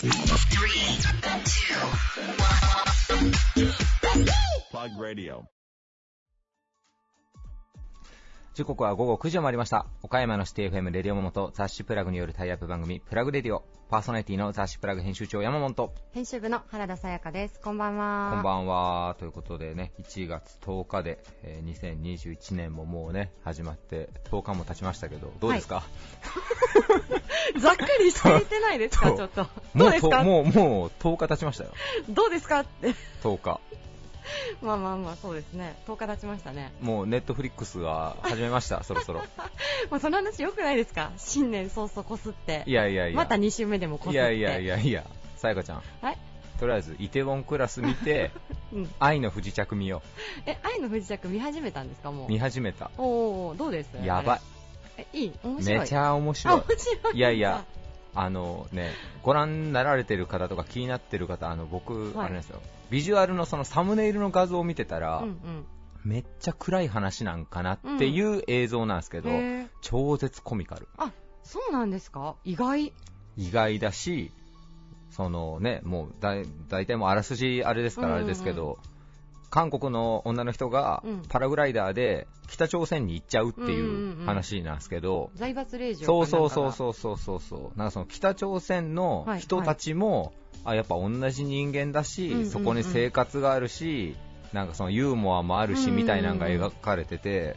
[0.00, 0.96] Three,
[1.44, 1.74] two,
[2.38, 4.26] one.
[4.70, 5.46] Plug radio.
[8.54, 9.86] 時刻は午後9時を回りました。
[10.02, 13.62] 岡山のシティ FM レディオモモと雑誌プラグによるタイアップ番組、プラグレディオ。
[13.88, 17.60] パーソナリティの雑誌プラグ編集長山本と、編集部の原田さやかです。
[17.60, 18.30] こんばんは。
[18.34, 19.16] こんばんは。
[19.18, 25.82] ということでね、1月10日で、えー2021年ももうね、始まって10日も経ちましたけど、どうですか、
[27.58, 29.46] ざっくりしていてないですか、ちょっと。
[29.76, 30.18] どうですか？
[30.18, 31.70] ともう、もう10日経ちましたよ。
[32.08, 32.60] どうですか？
[32.60, 32.94] って。
[33.22, 33.60] 10日。
[34.62, 35.76] まあまあまあ、そうですね。
[35.86, 36.72] 10日経ちましたね。
[36.80, 39.20] もうネットフリックスは始めました、 そろそろ。
[39.90, 41.10] まあその話良くないですか？
[41.16, 42.62] 新年早々こすって。
[42.66, 43.16] いやいやいや。
[43.16, 44.16] また2週目でもこすって。
[44.16, 45.04] いやいやいやいや、
[45.36, 45.82] さやかちゃん。
[46.02, 46.18] はい
[46.58, 48.30] とりあえず、イテウォンクラス見て、
[48.74, 48.94] うん。
[49.00, 50.02] 愛の不時着見よ
[50.44, 52.26] え、愛の不時着見始めたんですか、もう。
[52.26, 52.28] う。
[52.28, 52.90] 見始めた。
[52.98, 53.88] おー、どうです？
[54.04, 54.40] やばい。
[54.98, 55.32] え、いい？
[55.42, 55.78] 面白い。
[55.78, 56.64] めちゃ面あ、白い面。
[56.78, 57.16] 白い。
[57.16, 57.64] いやいや。
[58.14, 58.90] あのね、
[59.22, 65.66] ご覧になられてる方とか気になってる方、あの僕、はいあれなんですよ、ビジュアルのそのサムネイルの画像を見てたら、うんうん。
[66.02, 70.88] めっちゃ暗い話なんかなっていう映像なんですけど、へー超絶コミカル。
[70.96, 72.36] あ、そうなんですか？
[72.44, 72.92] 意外。
[73.36, 74.32] 意外だし、
[75.10, 78.78] そのね、もうだい大体もうあらすじあれですからあれですけど、
[79.50, 81.22] 韓国の女の人がうん。
[81.28, 86.72] パラグライダーで北朝鮮に行っちゃうっていううん話なんですけど、財閥令嬢そうそうそうう。
[86.72, 87.78] そうそうそうそう。
[87.78, 90.32] なんかその北朝鮮のはい人たちも、
[90.64, 92.50] あやっぱ同じ人間だし、うんうんうん。
[92.50, 94.16] そこに生活があるし
[94.52, 97.56] なんかそのユーモアもあるし、みたいなのが描かれてて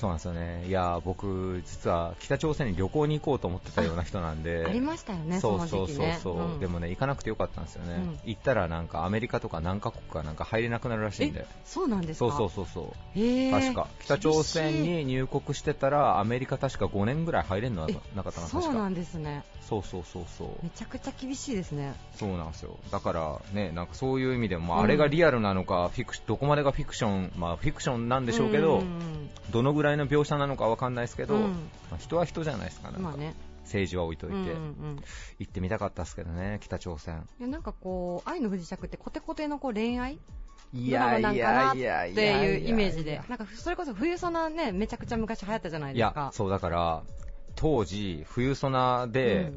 [0.00, 0.64] そうなんですよね。
[0.66, 4.64] いや僕実は北朝鮮に旅行に行こうと思ってたような人なんで。
[4.66, 6.18] ありましたよね、そそうのそうそう時期ね。
[6.22, 6.58] そう、ん。
[6.58, 8.18] でもね行かなくてよかったんですよね、うん。
[8.24, 11.44] 行ったらなんかアメリカとか何カ国かなんか入れなくなるらしいんで。
[11.66, 12.30] そうなんですか？
[12.30, 13.18] そうそうそうそう。
[13.18, 13.60] へー。
[13.60, 13.88] 確か。
[14.04, 19.42] 北朝鮮に入国してたらアメリカ確か5年ぐらい入れんのなえなかったそうなんですね。
[19.60, 20.48] そうそうそうそう。
[20.62, 21.94] めちゃくちゃ厳しいですね。
[22.16, 22.78] そうなんですよ。
[22.90, 29.30] だからねなんかそういう意味でも、まあうんあれがリアルなのかフィクシどこまでがフィクションまあフィクションなんでしょうけど、ん。
[29.50, 31.42] どのぐらいの描写なのかわかんないですけど、うん。
[31.90, 33.34] まあ人は人じゃないですかなんか、まあね。
[33.64, 34.96] 政治は置いといて、うんうんうん。
[35.38, 37.26] 行ってみたかったですけどね北朝鮮。
[37.38, 40.18] いやなんかこう、愛の不時着ってコテコテのこう恋愛？
[40.72, 46.30] いドラマなんかなっやっていうイメージで、なんかそれこそ冬ソナね、めちゃくちゃ昔流行ったじゃないいやですか。
[46.32, 47.02] そうだから
[47.56, 49.52] 当時冬ソナで、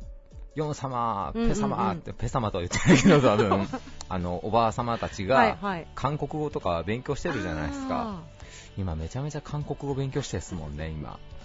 [0.55, 1.55] ヨン様、うんうんうん。
[1.55, 3.67] ペ様って、ペ様とは言ってないけど、 多分。
[4.09, 5.87] あのおばあ様たちがはい。
[5.95, 8.23] 韓国語とか勉強してるじゃないですか、あ
[8.77, 11.43] 今、めちゃめちゃ韓国語勉強してですもんね、今、ー。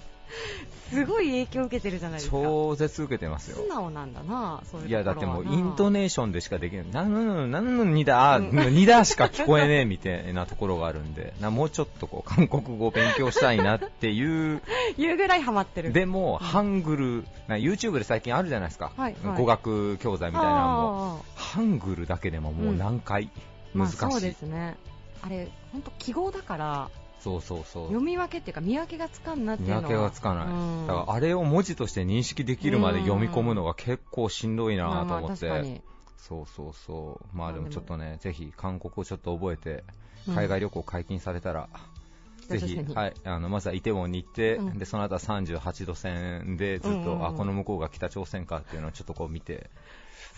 [0.90, 2.36] すごい影響を受けてるじゃないですか。
[2.36, 3.58] 超絶受けてますよ。
[3.58, 3.68] 素。
[3.68, 14.62] 直なんだな、そういういやだってもうインネトネーションでしかできない、なんのなんのにだ、にだしか聞こえねえみたいなところがあるんで、なもうちょっとこう韓国語を勉強したいなっていう、
[14.96, 15.92] 言うぐらいハマってる。
[15.92, 19.36] でも、ハングル、な YouTube で最近あるじゃないですか、はいはい。
[19.36, 23.30] 語学教材みたいなのも、あハングルだけでももう何回、
[23.74, 24.78] 難しい、あそうですね。
[25.20, 26.90] あれ、本当記号だから、
[27.20, 27.86] そうそうそう。
[27.88, 29.80] 読み分けっていうか見分けがつかんなっていうのは。
[29.82, 30.50] 見分けがつかない、う
[30.84, 30.86] ん。
[30.86, 35.80] だからあれを文字として認識できるまで読み込むのが結構しんどいなまあまあと思って、確かに。
[36.16, 39.70] そうそうそう、まあでもちょっとね、ぜひ韓国をちょっと覚えて、
[40.26, 41.70] うん海外旅行解禁されたら、
[42.48, 42.94] ぜひ、北朝鮮に。
[42.94, 44.78] はい、あのまずはイテウォンに行って、うん。
[44.78, 47.26] でその後は38度線でずっと、うんうんうん。
[47.28, 49.70] あこの向こうが北朝鮮かっていうのをちょっとこう見て、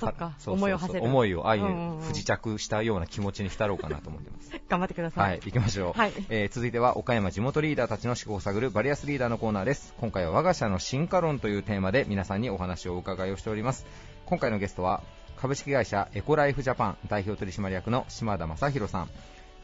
[0.01, 0.55] そっかは、そうそうそう。
[0.55, 1.05] 思いを馳せる。
[1.05, 4.51] 思いを愛にうんう不時着したような気持ちに浸ろうかなと思ってます。
[4.69, 5.21] 頑張ってくださ。
[5.21, 6.13] はいい、行きましょう、はい。
[6.29, 9.95] えー続いては岡山地元リーダーたちの思考を探るバリアスリーダーのコーナーです。
[9.99, 13.87] 今回は我が社の進化論というテーマで皆さんにお話をお伺いをしております。
[14.27, 15.03] 今回のゲストは
[15.37, 19.11] 株式会社エコライフジャパン代表取締役の島田正宏さん。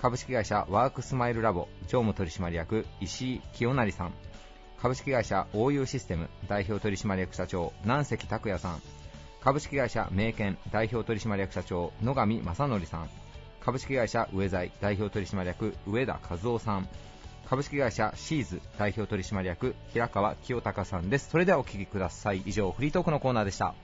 [0.01, 4.13] 株式会社ワークスマイルラボ常務取締役石井清成さん。
[4.81, 8.83] 株式会社 OU システム代表取締役社長南関拓也さん
[9.47, 13.09] 株式会社名犬代表取締役社長野上正則さん。
[13.61, 16.89] 株式会社上財代表取締役上田和夫さん。
[17.49, 21.31] 株式会社シーズ代表取締役平川清隆さんです。
[21.31, 22.43] それではお聞きください。
[22.45, 23.77] 以上フリートークのコーナーでした。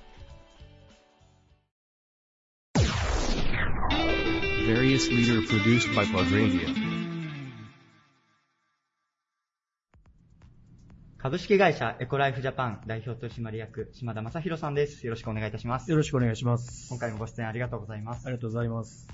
[4.66, 6.81] Various leader produced by Plug Radio.
[11.22, 15.06] 株式会社エコライフジャパン代表取締役島田正宏さんです。
[15.06, 15.88] よろしくお願いいたします。
[15.88, 16.88] よろしくお願いします。
[16.88, 18.30] 今回もご出演ありがとうございますあ。
[18.30, 19.06] りがとうございます。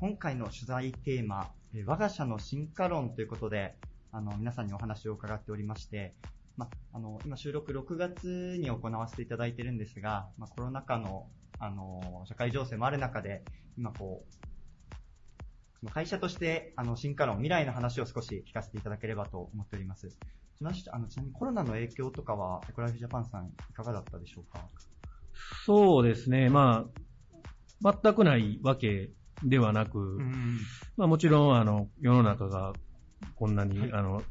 [0.00, 3.76] 今回の取材テーマ、えー我が社の進化論ということで、
[4.10, 6.16] あの、皆さんにお話を伺っておりまして、
[6.56, 11.28] ま、あの、今収録6月に行わせていただいてるんですが、ま、コロナ禍の、
[11.60, 13.44] あの、社会情勢もある中で、
[13.78, 14.24] 今こ
[15.84, 20.18] う、会社として、あの、進化論、未来の話を少し聞かせていただければと思っております。
[20.62, 24.68] ちなみにあのちなみにコロナの影響とかは、エコライフジャパンさんいかがだったでしょうか？
[25.66, 26.48] そうですね。
[26.48, 26.86] ま
[27.82, 29.10] あ、全くないわけ
[29.42, 30.58] ではなく、うん。
[30.96, 32.72] まあもちろん、あの、世の中が
[33.34, 33.92] こんなに、はい。
[33.92, 34.22] あの、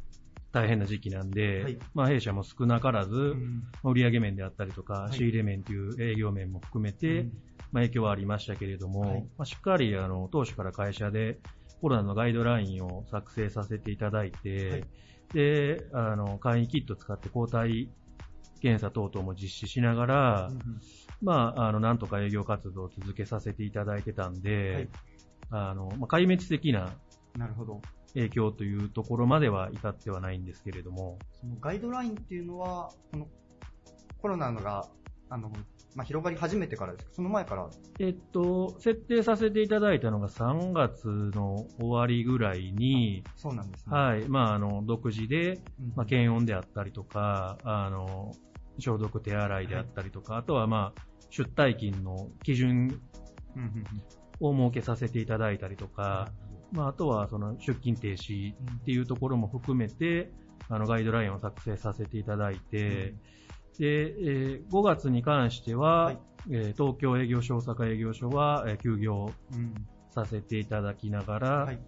[0.51, 1.77] 大変な時期なんで、はい。
[1.93, 3.63] まあ弊社も少なからず、うん。
[3.83, 5.13] 売上面であったりとか、い。
[5.13, 7.33] 仕入れ面という営業面も含めて、うん。
[7.71, 9.21] まあ、影響はありましたけれども、はい。
[9.37, 11.39] まあ、しっかりあの当初から会社で
[11.81, 14.83] コロナのガイドラインを作成させていただいて、はい
[15.33, 17.89] であの簡易キットを使って抗体
[18.61, 20.51] 検査等々も実施しながら、
[21.21, 24.87] まあ、あのなんとか営業活動を続けさせていただいてたんで、
[25.49, 26.93] あのまあ、壊滅的な
[27.37, 27.81] なるほど。
[28.13, 33.27] 影響というところまでは至ってはないんですけれども、そのガイドラインっていうのは、この
[34.21, 34.89] コロナのが、
[35.29, 35.51] あの、
[35.95, 37.11] まあ、広がり始めてからですか？
[37.13, 37.69] その前から？
[37.99, 43.95] えっと、設定させていただいたのが3月の終わりぐらいに、そうなんですね。
[43.95, 48.31] はい、まあ、あの、独自で、うんまあ、検温であったりとか、あの、
[48.79, 53.01] 消毒手洗いであったりとか、あとはまあ、出退勤の基準
[53.55, 53.85] うんうん
[54.43, 56.29] を設けさせていただいたりとか、
[56.71, 58.55] まあ、あとはその出勤停止っ
[58.85, 60.31] ていうところも含めて、
[60.69, 63.13] あの、ガイドラインを作成させていただいて、
[63.77, 66.19] で、えー5月に関しては、はい。
[66.49, 71.79] えー東京営業所、大阪営業所は、えー休業うんうんさせていただきながら、はい。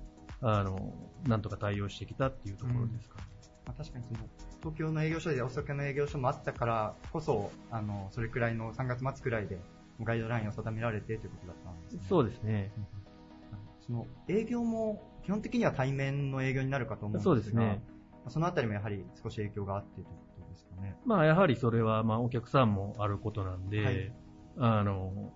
[0.42, 0.94] あの、
[1.28, 3.18] なんとか対応してきたっていうところですか。
[3.18, 3.24] ね。
[3.66, 4.20] まあ、確かにその
[4.62, 9.60] 東京の営業所で大阪の営業所もあったからこそ、あのそれくらいの3月末くらいで
[10.02, 12.02] ガイドラインを定められてということだったんですね。
[12.08, 12.72] そうですね。
[13.86, 17.82] その営業も基本的には対面の営業になるかと思うんですが、そうですね。
[18.12, 20.06] まあそのあたりもやはり少し影響があってという
[20.84, 20.96] ね。
[21.06, 24.14] まあ、やはりそれは、まあ、お客さんもあることなんで、はい
[24.58, 25.34] あの、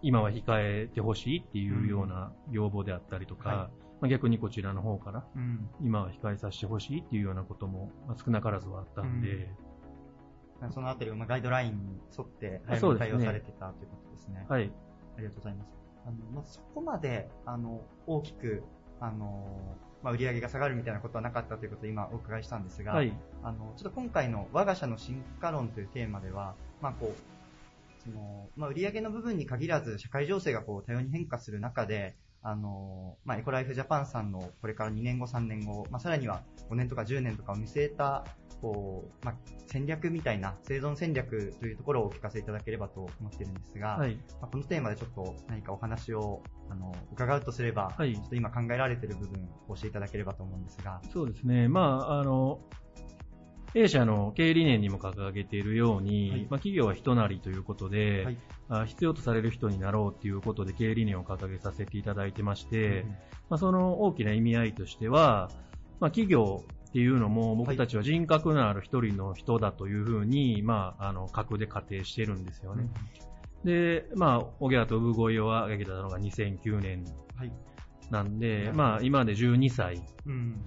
[0.00, 3.58] 今は控えてほしいっていうような要望であったりとか、はい
[4.00, 9.48] まあ、逆にこちらの方から、うん今は控えさせてほしいっていうようなことも、まあ少なからずはあったんで、
[10.70, 14.44] そのあたりをまあガイドラインに沿って対応されてたということですね。
[14.48, 14.72] はい。
[15.16, 15.70] ありがとうございます。
[16.04, 18.64] あのまあ、そこまであの大きく
[18.98, 23.12] あの、まあ、売り上げが下がるみたいなことはなかったということを今お伺いしたんですが、はい。
[23.42, 27.32] あのちょっと今回の我が社の進化論というテーマでは、まあこう
[28.02, 38.24] そのまあ、売上の部分に限らず社会情勢がこう多様に変化する中で、あのまあ、エコライフジャパンさんのこれから2年後、3年後、まあ、さらには5年とか10年とかを見据えた
[38.60, 39.34] こう、まあ、
[39.66, 44.14] 戦略みたいな生存戦略というところをお聞かせいただければと思っているんですが、はい。
[44.14, 51.00] まあ、このテーマでちょっと何かお話をあの伺うとすれば、はいちょっと今考えられている部分を教えていただければと思うんですが。
[51.12, 51.68] そうですね。
[51.68, 52.60] まあ、あの、
[53.74, 56.40] 弊社の経営理念にも掲げているように、はい。
[56.40, 58.36] まあ、企業は人なりということで、はい。
[58.68, 63.08] あ必要とされる人になろうということで経営理念を掲げさせていただいてまして、うん
[63.50, 65.50] まあ、その大きな意味合いとしては、
[66.00, 72.88] まあ、企業っていうのも僕たちは人格のある一人の人だというふうに、まあ、あの、格で仮定してるんですよね。
[73.64, 77.04] で、まあ、小川と産声を上げたのが2009年
[77.36, 77.52] はい。
[78.10, 78.78] なんで、なるほど。
[78.78, 80.64] まあ、今で12歳うん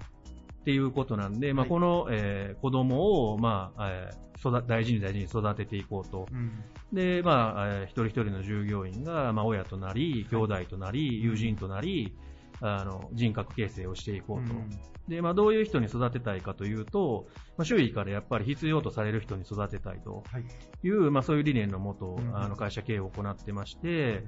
[0.66, 1.70] っていうことなんで、まあ、はい。
[1.70, 6.26] この、えー子供を、まあ、えー育大事に大事に育てていこうと。
[6.30, 6.50] うん。
[6.92, 12.16] で、まあ、えー一人一人の従業員が、まあ、親となり、兄弟となり、友人となり、
[12.60, 14.54] あの、人格形成をしていこうと。
[14.54, 14.68] うん。
[15.06, 20.24] で、まあ、どういう人に育てたいかというと、まあ、周囲からやっぱり必要とされる人に育てたいと。
[20.26, 20.44] はい。
[20.82, 22.36] いう、まあ、そういう理念のもとう、ん。
[22.36, 24.24] あの、会社経営を行ってまして、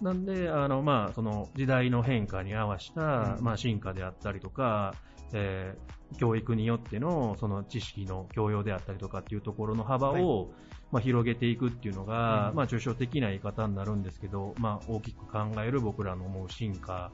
[0.00, 3.44] なんで、あの、まあ、その時代の変化に合わせた、うん。
[3.44, 4.94] まあ、進化であったりとか、
[5.32, 10.50] えー教育によっての、その知識の教養であったりとかっていうところの幅を、
[10.90, 17.12] まあ、広げていくっていうのが、うんまあ、抽象的な言い方になるんですけど、まあ、大きく考える僕らの思う進化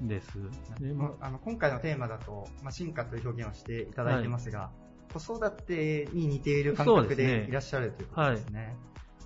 [0.00, 0.38] うんです。
[0.78, 4.70] でまあの今回のテーマだと、まあ、進化という表現をしていただいてますが、
[5.12, 8.76] 子育てに似ている感覚でいらっしゃるということですね。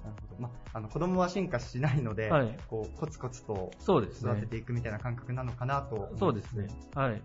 [0.04, 4.06] なるほどまあ、あの子供は進化しないので、はいこうコツコツと育
[4.40, 4.46] て。
[4.46, 6.68] ていくみたいな感覚なのかなとそうですね。
[6.94, 7.20] はい。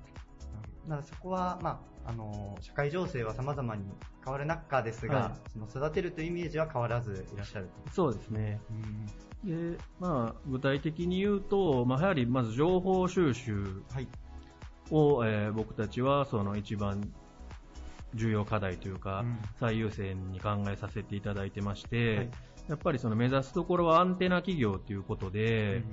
[0.87, 3.83] なのでそこは、まあ、あの社会情勢は様々に
[4.23, 7.93] 変わる中ですが、はその育てるというイメージは変わらずいらっしゃると。
[7.93, 8.59] そうですね。
[8.69, 9.05] うん
[9.45, 14.07] で、まあ、具体的に言うと、まあ、やはりまず情報収集はい。
[14.91, 17.11] を、えー僕たちはその一番
[18.13, 22.29] 重要課題というか、うん最優先に考えさせていただいてまして、はい
[22.67, 25.83] やっぱりその目指すところはアンテナ企業ということで、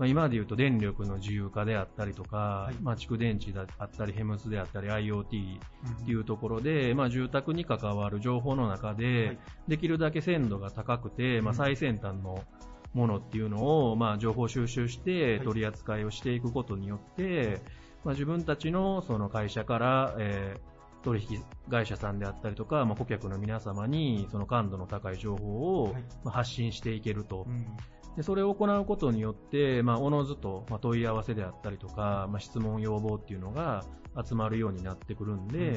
[0.00, 2.74] まあ、今で言うと電力の自由化であったりとか、い。
[2.82, 5.58] まあ、蓄電池であったり、ヘムスであったり、IoT
[5.88, 5.92] うん。
[6.02, 9.38] っていうところで、まあ、住宅に関わる情報の中で、はい。
[9.68, 11.56] できるだけ鮮度が高くて、まあ、うん。
[11.56, 12.42] 最先端の
[12.94, 15.44] ものっていうのを、まあ、情報収集してはい。
[15.44, 17.60] 取り扱いをしていくことによって、
[18.02, 20.70] まあ、自分たちのその会社から、えー
[21.02, 27.46] 取引会社さんであったりとか、まあ、顧客の皆様にその感度の高い情報を発信していけると。
[27.48, 27.66] うん。
[28.16, 33.84] でそれを行うことによって、まあ、おのずと、まあ、問い合わせであったりとか、まあ、質問要望っていうのが
[34.22, 35.74] 集まるようになってくるんで、うん。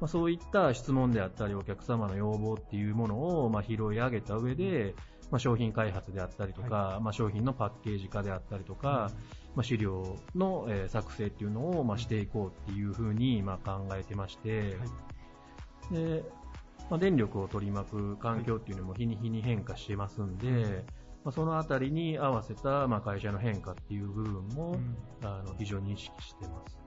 [0.00, 4.94] まあ、そういった質問であったりお客様の要望っていうものを、まあ、拾い上げた上で、
[5.30, 9.10] まあ、商品開発であったりとか、まあ、商品のパッケージ化であったりとか、
[9.54, 14.76] まあ、資料の、えー作成っていうのを、まあ、していこうっていうふうに、まあ、考えてまして、
[15.90, 16.24] で
[16.88, 20.84] まあ、電力を取り巻く環境っていうのも日に日に変化してますんで、
[21.24, 24.96] まあ、そのあたりに合わせた、まあ、会社の変化っていう部分も、うん。
[25.22, 26.78] あの非常に意識してます。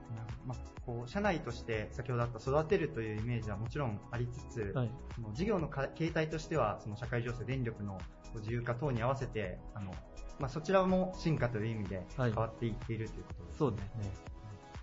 [0.46, 4.90] まあ、こう社内として先ほどあった育てるというイメージはもちろんありつつ、はい。
[5.14, 7.98] その事業のか形態としてはその社会情勢、電力の
[8.36, 9.92] 自由化等に合わせてあの、
[10.38, 13.58] まあ、そちらも進化という意味ではい変わっていっているということですね。
[13.58, 14.34] そうですね。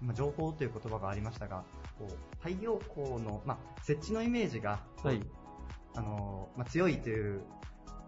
[0.01, 1.63] 今情報という言葉がありましたが、
[1.99, 5.21] こう太陽光の、まあ、設置のイメージが、はい
[5.95, 7.43] あのまあ、強いという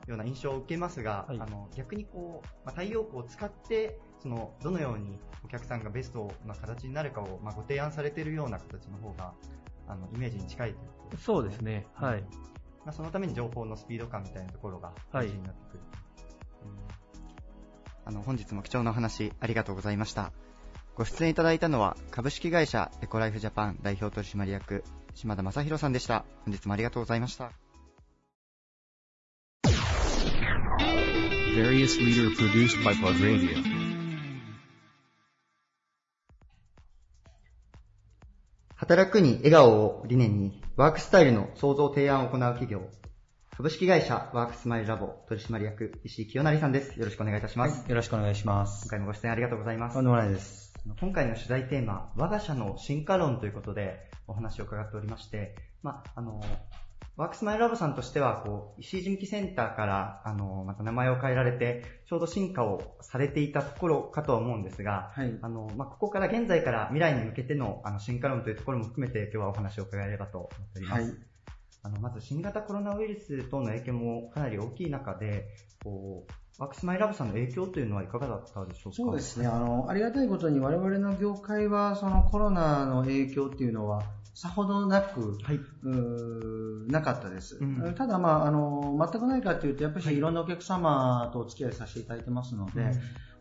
[0.07, 9.33] ような印象を受けますが、はいあの逆にこう、まあ、太陽光を使ってそのどのようにお客さんがベストな形になるかを、まあ、ご提案されているような形の方が
[9.87, 11.87] あのイメージに近いということですそうですね。
[11.93, 12.21] はい。
[12.85, 15.79] まあ、そのために情報のスピード感みたいなところがはい大事になってくる、
[18.05, 20.31] あの本日も貴重なお話ありがとうございました。
[20.95, 24.83] ご出演いただいたのは株式会社エコライフジャパン代表取締役
[25.15, 26.25] 島田正宏さんでした。
[26.45, 27.51] 本日もありがとうございました。
[31.55, 33.83] Various leader produced by Plug Radio.
[38.75, 42.81] 働くに笑顔を理念にワークスタイルの創造提案を行う企業
[43.55, 48.89] 株式会社ワークスマイルラボ取締役石井清成さんですよろしくお願いいたします、よろしくお願いします今。
[48.89, 50.73] 回もご出演ありがとうございますとんでもないです。
[50.99, 56.41] 今回の取材テーマ、我が社の進化論ということでお話を伺っておりまして、まあ、あの、
[57.15, 65.37] ワークスマイルラボさんとしては、こう、石井人気センターから、あの、また名前を変えられて、ちょうど進化をされていたところかとは思うんですが、はい。
[65.43, 71.01] あの、まあ、ここから現在から未来に向けての、あの、進化論というところも含めて、今日はお話を伺えればと思っております。
[71.03, 71.32] はい。
[71.83, 75.49] あの、まず新型コロナウイルス等の影響もかなり大きい中で、
[75.83, 78.95] こう、ワークスマイルラボさんの影響というのはいかがだったでしょうか？
[78.95, 79.47] そうですね。
[79.47, 84.03] あの、ありがたいことに我々の業界は、そのコロナの影響っていうのは、
[84.35, 85.59] さほどなく、はい。
[86.91, 87.57] なかったです。
[87.61, 92.91] うんただ、まあ、あの、全くないかというと、やっぱりいろんなお客様とお付き合いさせていただいてますので、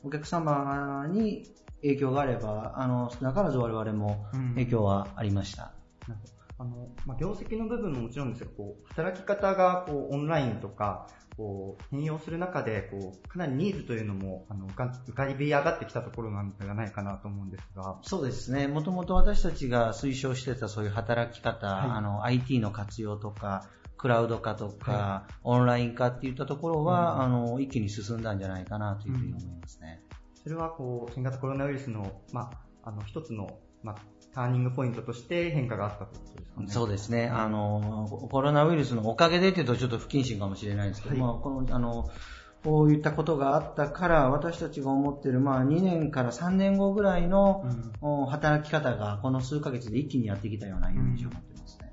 [0.02, 1.44] お客様に
[1.82, 5.72] 影響があれば、あの、少なからず我々もうん影響はありました。
[6.08, 18.68] なるほどあの、まあ、業績の部分ももちろんですが、こう、働き方が、こう、オンラインとか、こう、変容する中で、こう、かなりニーズというのも、あの、浮か浮かび上がってきたところなんではないかなと思うんですが、そうですね。
[18.68, 21.90] もともと私たちが推奨してたそういう働き方、はい。
[21.90, 27.20] あの、IT の活用とか、クラウド化とか、オンライン化っていったところは、うん。
[27.22, 30.00] あの、一気に進んだんじゃないかなというふうに思いますね。
[30.34, 32.50] それは、こう、新型コロナウイルスの、ま
[32.84, 33.96] あ、あの、一つの、まあ、
[34.34, 36.66] ターニングポイントとして変化があったということですかね。
[36.68, 37.28] そうですね。
[37.28, 42.10] あの、コロナウイルスのおかげでっていうとちょっと不謹慎かもしれないですけど、はいまあ、この、あの、
[42.64, 47.64] こういったことがあったから、私たちが思ってる、まあ、2年から3年後ぐらいの、
[48.00, 51.92] お働き方が、この数ヶ月で一気にやってきたようなイメージを持ってますね。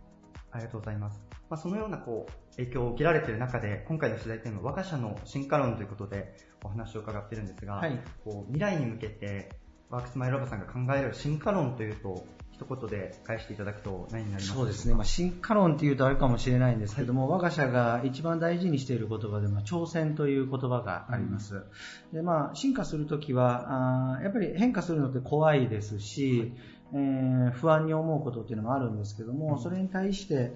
[0.51, 1.21] ありがとうございます。
[1.49, 9.49] まあ、そのようなこう影響を受けられている中で、今回の取材テーマ、我が社の進化論ということでお話を伺っているんですが、はいこう未来に向けて、
[9.89, 14.55] ワークスマイルラボさんが考える進化論というと、一言で返していただくと何になりますか？
[14.57, 21.63] そうですね、まあ、進化論っていうとあれかもしれないんですけども、我が社が一番大事にしている言葉で、まあ、挑戦という言葉があります。
[22.11, 26.53] でまあ、進化するときはあー、やっぱり変化するのって怖いですし、
[26.93, 30.51] えー不安に思うことっていうのもあるんですけども、うんそれに対して、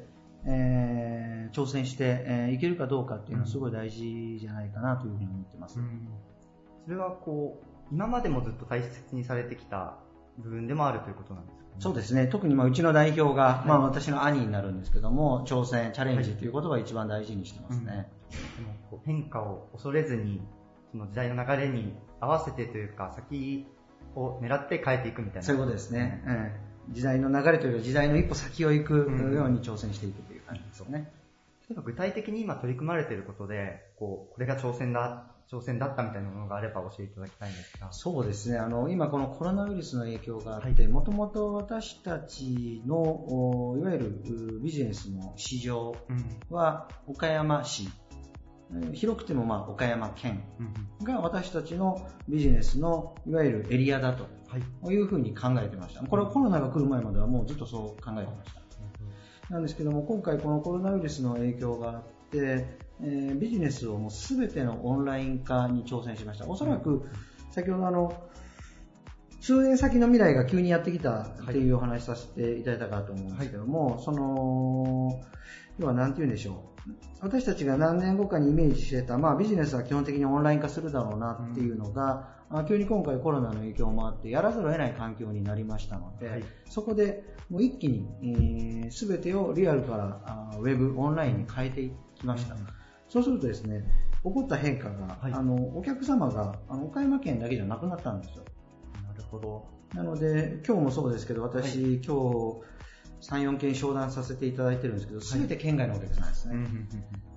[0.45, 5.79] えー挑戦して、えーいけるかどうかっていうのはすごい大事じゃないかなというふうに思ってます。
[5.79, 6.07] うん
[6.85, 9.97] それはこう、今までもずっと大切にされてきた
[10.37, 11.75] 部分でもあるということなんですかね。
[11.79, 12.27] そうですね。
[12.27, 18.07] 特にまあうちの代表が、まあ私の兄になるんですけども、挑戦、チャレンジということは一番大事にしてますね。
[18.57, 20.41] でもこう変化を恐れずに、
[20.91, 23.67] その時代の流れに合わせてというか、先
[24.15, 25.43] を狙って変えていくみたいな。
[25.43, 26.23] そういうことですね。
[26.27, 31.11] ええ時代の流れというか時代の一歩先を行くうんように挑戦していくという感じですよね。
[31.69, 37.91] 例えば具体的に今取り組まれていることで、こう、これが挑戦だ、挑戦だったみたいなものがあれば教えていただきたいんですが。
[37.91, 38.57] そうですね。
[38.57, 44.05] あの、今このコロナウイルスの影響があって、もともと私たちの、おいわゆる
[44.57, 46.55] うビジネスの市場うん。
[46.55, 47.87] は岡山市、
[48.71, 50.43] えー広くてもまあ岡山県
[50.99, 51.05] うん。
[51.05, 54.27] が私たちのビジネスのいわゆるエリアだと
[54.91, 56.03] いうふうに考えてました。
[56.03, 58.63] これはコロナが来る前まではもうずっとそう考えてました。
[59.49, 66.47] なんですけども、今回このコロナウイルスの影響があって、えービジネスをもう全てのオンライン化に挑戦しました。
[66.47, 67.07] おそらく、
[67.51, 68.13] 先ほどあの、
[69.41, 75.21] 数年先の未来が急にやってきたっていうお話しさせていただいたかと思うんですけども、その、
[75.79, 76.91] 要は何て言うんでしょう。
[77.19, 92.55] 私たちが何年後かにイメージしてた、まあビジネスは基本的にオンライン化するだろうなっていうのが、あ急に今回コロナの影響もあってやらざるを得ない環境になりましたので、はいそこでもう一気に、えー、全てをリアルからあウェブ、オンラインに変えていきました。
[93.13, 93.83] そうするとですね、
[94.23, 95.33] 起こった変化が、はい。
[95.33, 98.43] あのお客様があの岡山県だけじゃなくなったんですよ。
[99.07, 99.67] なるほど。
[99.93, 102.09] なので、今日もそうですけど、私、今日、
[103.21, 106.55] 3、4件商談させていただいてるんですけど、すべて県外のお客さんですね。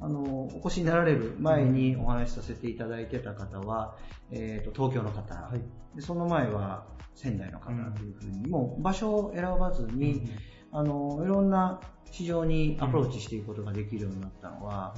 [0.01, 3.99] あの、お越しになられる前にお話しさせていただいてた方は、
[4.31, 5.61] えっ、と、東京の方、はい。
[5.95, 7.93] で、その前は仙台の方うん。
[7.93, 10.27] というふうに、もう場所を選ばずに、
[10.73, 11.81] あの、いろんな
[12.11, 14.95] 市場にアプローチしていくことができるようになったのは、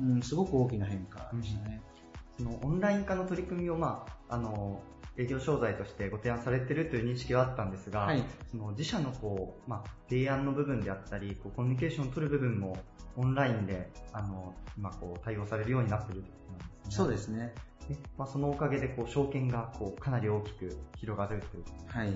[0.00, 1.82] うん、すごく大きな変化でしたね。
[2.38, 4.80] そのオンライン化の取り組みを、まあ、あの
[5.16, 12.78] 営業商材としてご提案されているという認識はあったんですが、はいその自社のこう、まあ、提案の部分であったりこうコミュニケーションを取る部分も
[13.16, 16.90] オンラインであの今こう対応されるようになっているということなんですね。
[16.90, 17.54] そうですね。
[17.88, 22.12] でまあ、そのおかげでこう証券がこうかなり大きく広がるというはい。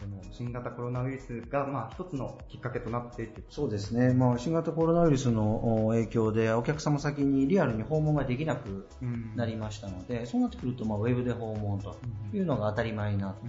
[0.00, 3.42] その新型コロナウイルスが、まあ、一つのきっかけとなっていて。
[3.48, 4.12] そうですね。
[4.12, 8.88] まあ、新型コロナウイルスのお影響で、お客様先にリアルに訪問ができなく
[9.36, 11.96] なりましたので、そうなってくると、まあ、ウェブで訪問と
[12.32, 13.40] いうのが当たり前になって、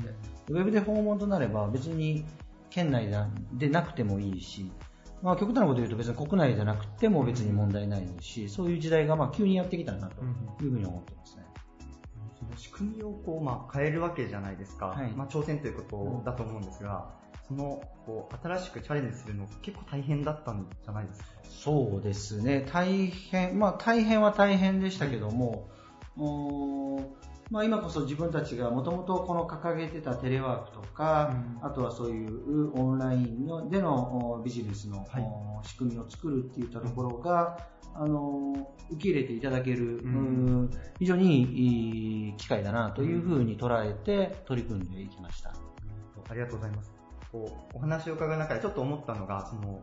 [0.49, 2.25] ウェブで訪問となれば別に
[2.69, 3.09] 県内
[3.53, 4.71] でなくてもいいし、
[5.21, 10.21] まあ、極端なこと言うと別に国内じゃなくても別に問題ないですし、そういう時代がまあ急にやってきたなと
[10.63, 11.44] いうふうに思ってますね。
[12.57, 15.11] 仕組みをこう、まあ、変えるわけじゃないですか、はい。
[15.11, 17.09] まあ、挑戦ということだと思うんですが、
[17.47, 21.27] そのこう新しくチャレンジするの結構大変だったんじゃないですか？
[21.49, 25.69] そうですね、大変、まあ大変は大変でしたけども、
[26.17, 27.05] おー
[27.51, 31.31] まあ、今こそ自分たちがもともとこの掲げてたテレワークとか、
[31.61, 35.05] あとはそういうオンラインのでのおビジネスの、
[35.63, 37.57] 仕組みを作るっていったところが、
[37.93, 45.53] あの受け入れていただける、うんうん非常にいい機会だなというふうに捉えて取り組んでいきました。
[46.29, 46.91] ありがとうございます。
[47.31, 49.79] こうお話を伺う中でちょっと思ったのが、その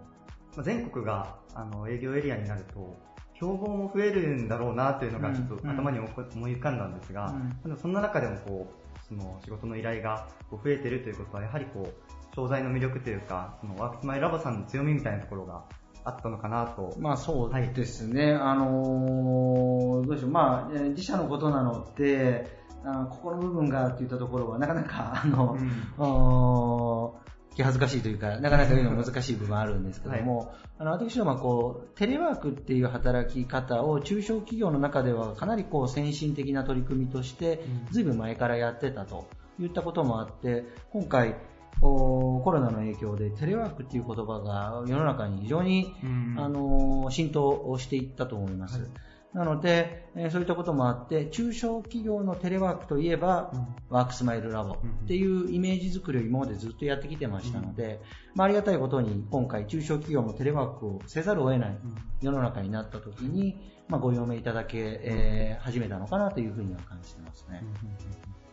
[0.57, 2.97] まあ全国があの営業エリアになると、
[3.43, 6.09] 競合も増えるんだろうなというのがちょっとうん頭に思
[6.49, 7.77] い浮かんだんですが、うん。
[7.77, 15.65] そんな中でもこうその仕事の依頼がこう増えているということは、やはりこう商材の魅力というか、そのワークスマイラボさんの強みみたいなところが
[16.05, 16.95] あったのかなと。
[17.01, 25.57] まあそうですね、あのーどうでしょう、まあ、えー自社のことなので、あーここの部分がって言ったところは、なかなか、あの、
[25.99, 39.29] おー気恥ずかしいというか、なかなか言うの難しい部分あるんですけども、あの私どもはこう、テレワークっていう働き方を中小企業の中ではかなりこう先進的な取り組みとして、ずいぶん前からやってたと
[39.61, 41.37] いったこともあって、今回、
[41.81, 45.95] おコロナの影響でテレワークっていう言葉が世の中に非常に、
[46.37, 48.89] あの浸透をしていったと思います。
[49.35, 53.51] なので、えーそういったこともあって、中小企業のテレワークといえば、
[53.89, 58.01] ワークスマイルラボっていうイメージ作りを今までずっとやってきてましたので、
[58.35, 61.79] まあ、ありがたいことに今回中小企業もテレワークをせざるを得ない
[62.21, 67.63] 世の中になった時に、まあ、ご用命いただけ、えー始めたのかなというふうには感じてますね。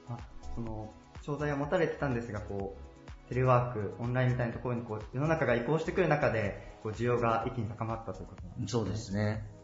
[0.08, 0.18] あ
[0.56, 9.59] その商材は持たれてたんですが、こうテレワーク、オンラインみたいなところにこう世の中が移行してくる中で、こう需要が一気に高まったということなんですそうですね。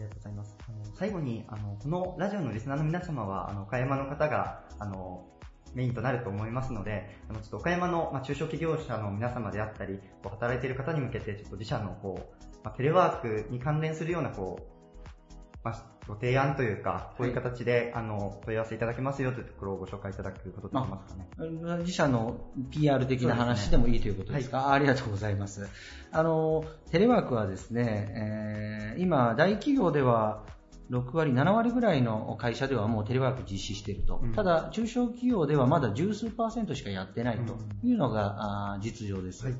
[0.00, 0.56] ありがとうございます。
[0.66, 5.26] あの最後にあの、このラジオのリスナーの皆様は、あの岡山の方があの
[5.74, 21.78] メインとなると思いますので、あのちょっと岡山の、まあ、中小企業者の皆様であったり、こう働いている方に向けて、ちょっと自社のこう、まあ、テレワークに関連するようなこう、まあ、ご提案というか、こういう形で、あの問い合わせいただけますよというところをご紹介いただくことできますかね。
[21.80, 25.68] 自社の PR 的な話でもいいということですか、あありがとうございます。
[26.10, 30.42] あの、テレワークはですね、えー今、大企業では
[30.90, 34.20] 6割、7割ぐらいの会社ではもうテレワーク実施していると。
[34.22, 39.44] うんただ、中小企業ではまだ十数パーセントしかやってないというのが、あー実情です。
[39.46, 39.54] はい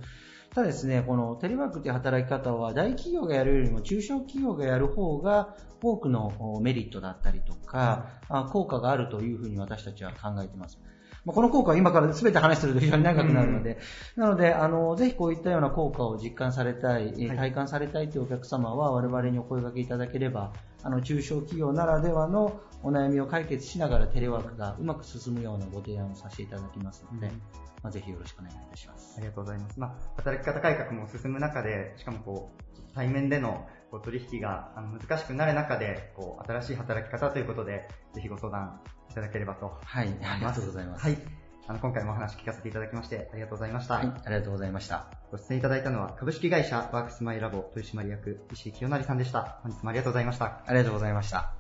[0.54, 10.80] ただですね、このテレワークという働き方は大企業がやるよりも中小企業がやる方が多くのおメリットだったりとか、あ効果があるというふうに私たちは考えています。
[11.24, 13.78] まあこの効果は今から全て話すると非常に長くなるので、
[14.16, 17.28] なので、あの、ぜひこういったような効果を実感されたい。
[17.28, 29.20] 体感されたいというお客様は我々にお声掛けいただければ、あの中小企業ならではのお悩みを解決しながらテレワークがうまく進むようなご提案をさせていただきますので、うんまあ、ぜひよろしくお願いいたしますあ。
[29.20, 29.80] りがとうございます。
[29.80, 40.08] まあ、働き方改革も進む中で、しかもこう、対面でのこう取引が難しくなる中で、こう、新しい働き方ということで、ぜひご相談いただければとはい。
[40.22, 41.04] ありがとうございます。
[41.04, 41.18] はい。
[41.66, 43.94] あの、今回もお話聞かせていただきまして、ありがとうございました。
[43.94, 45.06] はい、ありがとうございました。
[45.30, 49.60] ご出演いただいたのは、株式会社ワークスマイラボ取締役、石井清成さんでした。
[49.62, 50.62] 本日もありがとうございました。
[50.66, 51.59] ありがとうございました。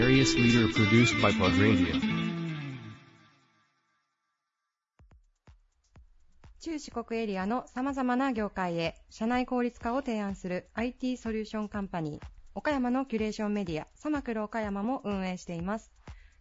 [0.00, 1.94] Various leader produced by Pod Radio.
[6.60, 15.92] 中四国エリアの様々な業界へ社内効率化を提案する IT ソリューションカンパニー岡山のキュレーションメディアサマクル岡山も運営しています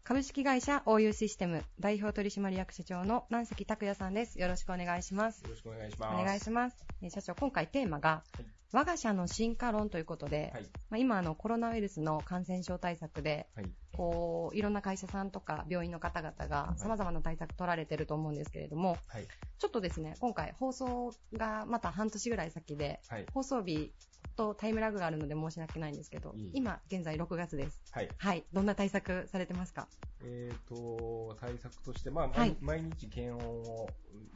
[0.10, 6.20] 株式会社 OU システム代表取締役社長の南関拓也さんですよろしくお願いしますよろしくお願いします。
[6.20, 8.24] お願いしますえー社長今回テーマが
[8.72, 10.64] 我が社の進化論ということで、はい。
[10.64, 13.70] まあ、今あのコロナウイルスの感染症対策ではい。
[14.00, 19.26] こういろんな会社さんとか病院の方々が様々な対策取られてると思うんですけれども、はい。
[19.58, 23.26] ちょっとですね、今回放送がまた半年ぐらい先で、はい。
[23.34, 23.92] 放送日
[24.38, 27.82] とタイムラグがあるので申し訳ないんですけどいい、今現在6月です。
[27.92, 28.10] はい。
[28.18, 28.46] はい。
[28.54, 29.90] どんな対策されてますか？
[30.24, 33.90] えっ、と、対策として、まあ、はい毎日検温を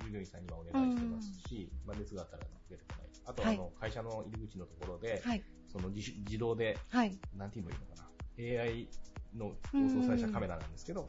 [0.03, 3.09] 従業員さんにはお願いしてますし、まあ、熱があったら出てこない。
[3.27, 5.43] あとあの、会社の入り口のところで、はい。
[5.71, 7.17] その自主自動で、はい。
[7.37, 8.09] なんて言えばいいのかな。
[8.65, 8.89] AI
[9.35, 11.07] の応答されたカメラなんですけど、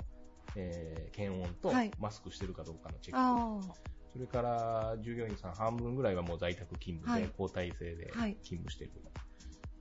[0.56, 3.20] えー検温とはいマスクしてるかどうかのチェック。
[3.20, 3.74] あ
[4.12, 8.92] それから、従業員さん半分ぐらいはもう在宅勤務で、はい交代制ではい勤務してる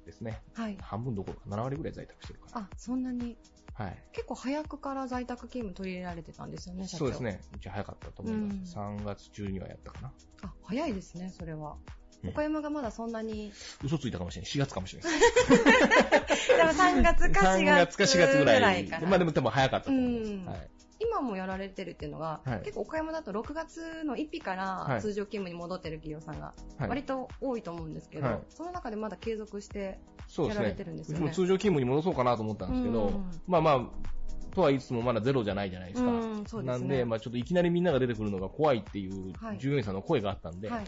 [0.05, 0.41] ですね。
[0.55, 0.63] あ。
[0.63, 0.77] はい。
[0.81, 2.61] 半分どころか7割ぐらい在宅してるから。
[2.61, 3.37] あ、そんなに、
[3.73, 4.03] はい。
[4.11, 6.99] 結構早くから在宅勤務取り入れられてたんですよね、社長。
[6.99, 7.23] そうです。
[7.23, 7.41] ね。
[7.55, 8.77] うち早かったと思います。
[8.77, 10.13] うん3月中にはやったかな。
[10.43, 11.77] あ、早いですね、それは。
[12.23, 13.51] うん岡山がまだそんなに、
[13.83, 14.51] 嘘ついたかもしれない。
[14.51, 15.19] 4月かもしれない
[16.57, 18.87] でも3月か4 3月月か4月ぐらい。
[19.01, 20.31] まあでも多分早かったと思います。
[20.31, 20.69] うんはい。
[20.99, 29.99] 今もやられてるっていうのが、はい結構岡山だと6月の1日かはいら通常勤務に戻ってる企業さんがはい割と多いと思うんですけど、はいその中でまだ継続して。
[30.37, 36.09] やられてるんですよねうちも通常勤務に戻そうかなと思ったんですけど、うんまあまあ、とは言いつつもまだゼロじゃないじゃないですか。
[36.09, 40.85] うんすねなんで、まあちょっといきなりみんなが出てくるのが怖いっていうはい従業員さんの声があったんで、はい。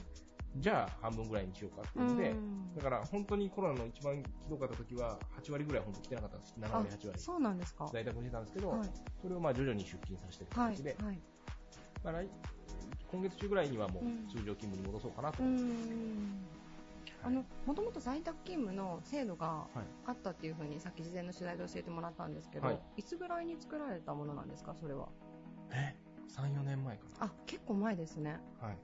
[0.58, 6.56] じゃあ半分ぐらいにしようかっていうので、うんだから本当にコロナの一番ひどかった時は8割ぐらい本当来てなかったんです。
[6.60, 7.20] 7割、8割。
[7.20, 7.89] そうなんですか。
[7.94, 8.89] 在宅してたんですけど、はい。
[9.22, 10.98] それをまあ徐々に出勤させてるはい形で、。
[11.02, 11.20] はい。
[12.04, 12.30] まあ来
[13.12, 15.89] 今月中ぐらいにはもううん通常勤務に戻そうかなとう思ってます。
[15.89, 16.46] ん。
[17.24, 19.68] あの、もともと在宅勤務の制度がはい
[20.08, 25.08] あったっていうふうにさっき事前の取材で教えてもらったんですけど、はいい、つぐらいに作られたものなんですか、それは？
[25.72, 25.96] え
[26.30, 28.38] ?3、4年前かあ、結構前ですね。
[28.62, 28.68] な。
[28.68, 28.78] はい。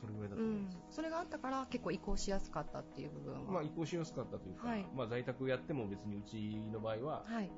[0.00, 0.78] それぐらいだとうん思います。。
[0.90, 3.52] それがあったから結構移行しやすかったっていう部分は。
[3.52, 7.50] まあ移行しやすかったというか、はいまあ在宅やっても別にうちの場合は、はい。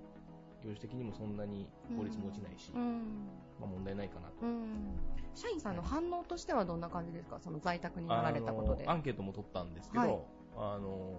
[0.65, 3.29] 業種的にもそんなに効率も落ちないし、うん。
[3.61, 4.35] まあ問題ないかなと。
[4.43, 4.97] うん。
[5.35, 7.39] 社員さんの反応としてはどんな感じですか？
[7.41, 8.87] その在宅になられたことで。
[8.87, 10.19] アンケートも取ったんですけど、はい
[10.55, 11.17] あの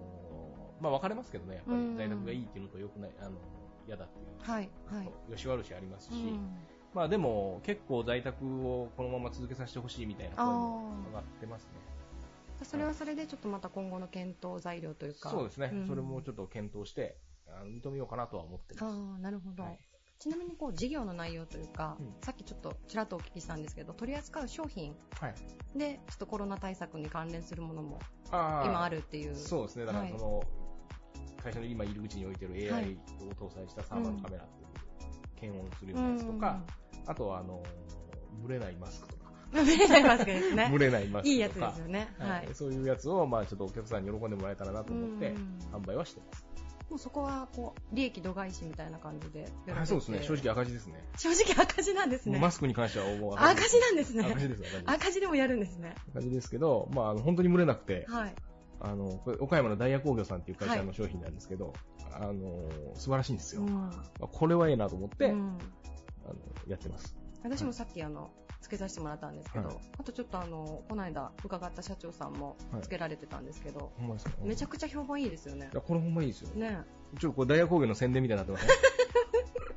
[0.80, 3.38] まあ分かれますけどね、やっぱりうん在宅がいいっていうのと良くない、あの
[3.86, 4.70] 嫌だっていう、はい。
[4.86, 5.06] はい。
[5.30, 6.56] よし悪しありますし、うん
[6.94, 11.68] まあでも結構在宅をこのまま続けさせてほしいみたいな声も上がってますね。
[12.62, 15.30] それはそれでちょっとまた今後の検討材料というか。
[15.30, 17.16] そうですね、んそれもちょっと検討して、
[17.64, 18.84] 認めようかなとは思ってます。
[18.84, 19.64] ああ、なるほど。
[19.64, 19.78] はい
[20.16, 25.34] ちなみにこう事業の内容というか、うんさっきちょっとちらっとお聞きしたんですけど、取り扱う商品はい。
[25.76, 29.36] でちょっとコロナ対策に関連するものも今あるっていう。
[29.36, 30.42] そうですね、だからはいその、
[31.42, 34.70] 会社の今入り口に置いてるは AI いを搭載したサーバーのカメラっていう、
[35.34, 36.62] 検温するようなやつとか、
[37.06, 37.62] あとはあの、
[38.42, 39.66] 蒸れないマスクとか、うん。
[39.66, 40.78] 見れないマスクですね蒸。
[40.78, 42.14] れないマスクとか、いいやつですよね。
[42.18, 42.54] ははいい。
[42.54, 46.44] そういうやつを、まあちょっとお客さんに喜んでもらえたらなと思ってうん、販売はしてます。
[46.90, 51.02] もうそこはこう利益度外視みたいな感じではいそうですね、正直赤字ですね。
[51.16, 52.38] 正直赤字なんですね。
[52.38, 54.24] マスクに関してはもう赤字なんですね。
[54.24, 54.84] 赤字です、赤字。
[54.86, 55.94] 赤字でもやるんですね。
[56.10, 58.34] 赤字ですけど、まああの、本当に蒸れなくて、はい。
[58.80, 61.72] あの、これ岡山のダイヤ工業さんっていう会社の商品なんですけど、
[62.12, 63.62] あの、素晴らしいんですよ。
[63.62, 63.90] うんま
[64.20, 65.58] あこれはええなと思って、うん
[66.26, 67.16] あの、やってます。
[67.42, 74.32] 私もさっきあの、つけさせてもらったんですけど、はいあとちょっとあの、この間伺った社長さんもはいつけられてたんですけど、ほんまですか？
[74.42, 75.74] めちゃくちゃ評判いいですよねい。
[75.76, 76.48] や、これほんまいいですよ。
[76.54, 76.78] ね
[77.20, 78.72] ちょっとこれダイヤ工業の宣伝みたいになってますね。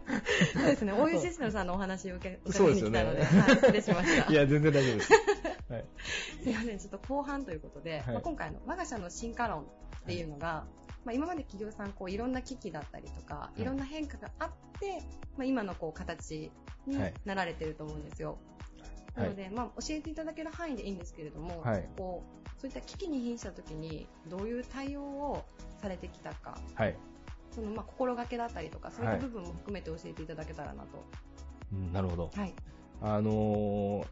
[0.53, 0.93] そうですね。
[0.93, 4.31] 大湯システムさんのお話を受け、伺いに来たので、はい、失礼しました。
[4.31, 5.13] いや、全然大丈夫です。
[5.69, 5.85] はい。
[6.43, 9.65] すいません、ちょっと後半ということで、はいまあ、今回の我が社の進化論っ
[10.05, 10.65] ていうのが、
[11.07, 15.01] まあ、今まで企業さんこういろんな危機だったりとか、いいろんな変化があって、
[15.37, 16.51] まあ、今のこう形
[16.85, 18.37] にはいなられてると思うんですよ。
[19.15, 25.45] なので、まあ、教えていただける範囲でいいんですけれども、はいこうそういった危機に瀕した時にどういう対応を
[25.81, 26.95] されてきたか、はい。
[27.51, 31.05] そのまあ心がけだったりとか、そういっはいた部分も含めて教えていただけたらなと。
[31.71, 32.31] うんなるほど。
[32.35, 32.53] はい。
[33.01, 34.07] あのー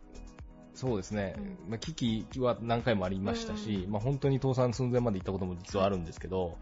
[0.75, 6.57] そうですね、うんまあ、危機は何回もありましたし、うんまあ、本当に倒産寸前まで行ったことも実はあるんですけど、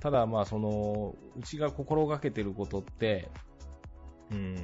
[0.00, 3.30] ただ、まあ、その、うちが心がけてることって、
[4.30, 4.56] うーん、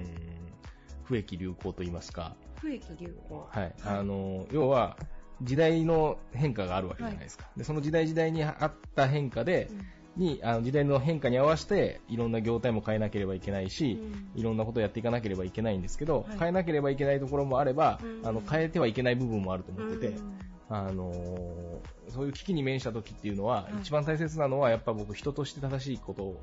[1.05, 3.47] 不益流行と言いますか、不益流行。
[3.49, 3.75] はい。
[3.85, 4.97] あの、要は、
[5.43, 7.47] 時代の変化があるわけじゃないですか。
[7.57, 9.71] で、その時代時代にあった変化で、
[10.17, 14.01] に、あの時代の変化に合わせて、いろんな業態も変えなければいけないし、
[14.35, 16.39] いろんなことをやっていかなければいけないんですけど、はい。
[16.39, 18.27] 変えなければいけないところもあれば、うん。
[18.27, 23.81] あの変えてはいけない部分もあると思ってて、うんあのーそういう危機に面した時っていうのは、はい。
[23.81, 26.41] 一番大切なのは、やっぱ僕、人として正しいこと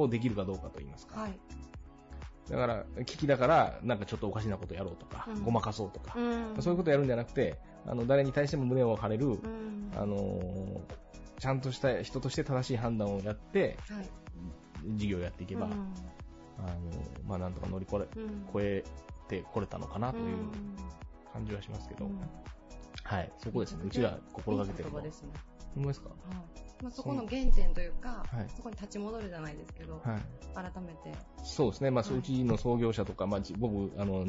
[0.00, 1.20] をできるかどうかと言いますか。
[1.20, 1.38] はい。
[2.50, 5.42] だから、危機だから、なんかちょっとおかしなことやろうとか、うん。
[5.44, 6.20] ごまかそうとか、う
[6.58, 6.62] ん。
[6.62, 9.90] そういうことをやるんじゃなくて、あの誰に対しても胸を張れる、うん。
[9.94, 10.80] あのー
[11.38, 14.08] ちゃんとした人として正しい判断をやって、はい。
[14.96, 15.72] 事業をやっていけば、うん。
[15.72, 16.78] あの
[17.26, 18.46] まあ、なんとか乗り越えうん。
[18.52, 18.84] 超え
[19.28, 20.50] てこれたのかなといううん。
[21.32, 22.20] 感じはしますけど、うん
[23.04, 25.02] はい、そこですね、うちが心がけてるのは。
[25.02, 25.30] いいですね。
[25.74, 26.08] ほんまですか？
[26.08, 26.82] はい。
[26.82, 28.46] まあ、そこの原点というか、はい。
[28.54, 30.72] そこに立ち戻るじゃないですけど、はい。
[30.72, 31.16] 改めて。
[31.44, 32.18] そうですね、まあ、はい。
[32.18, 34.26] うちの創業者とか、まあ、じ僕、あの、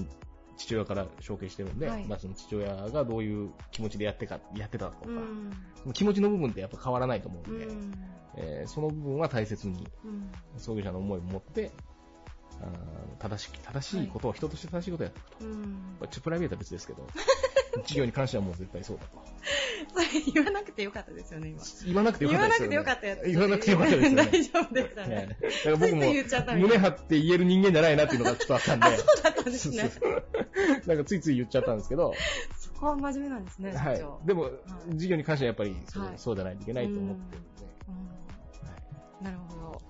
[0.58, 2.06] 父親から承継してるんで、はい。
[2.06, 5.52] まあ、その父親がどういう気持ちでやってか、やってたとか、うん。
[5.82, 7.94] その気持ちの部分ってやっぱ変わらないと思うで、うんん。
[8.36, 10.32] えーその部分は大切に、うん。
[10.58, 11.72] 創業者の思いを持って、
[13.20, 15.46] 正しく、正しいことを、人として正しいことをやっていくと。
[15.46, 15.62] うん
[16.00, 17.08] まあちょプライベートは別ですけど、
[17.86, 19.24] 事業に関してはもう絶対そうだと。
[19.94, 21.62] それ言わなくてよかったですよね、今。
[21.86, 22.76] 言わなくてよかったですよ、ね。
[22.76, 23.26] 言わなくてよかったやつ。
[23.26, 24.16] 言わなくてよかったですよね。
[24.24, 25.38] 大丈夫でしたはいね。
[25.42, 26.02] だから僕も
[26.58, 28.86] 胸張って言える人間じゃないなっていうのがちょっとあったんで。
[28.86, 29.92] あ、そうだったんですね。
[30.86, 32.14] なんかついつい言っちゃったんですけど、
[32.58, 33.94] そこは真面目なんですね、は。
[33.94, 34.28] い。
[34.28, 34.52] でも、
[34.90, 37.64] 事業に関してはやっぱりそう,、はいそうじゃないといけないと思ってるんで、
[39.22, 39.82] うんなるほど。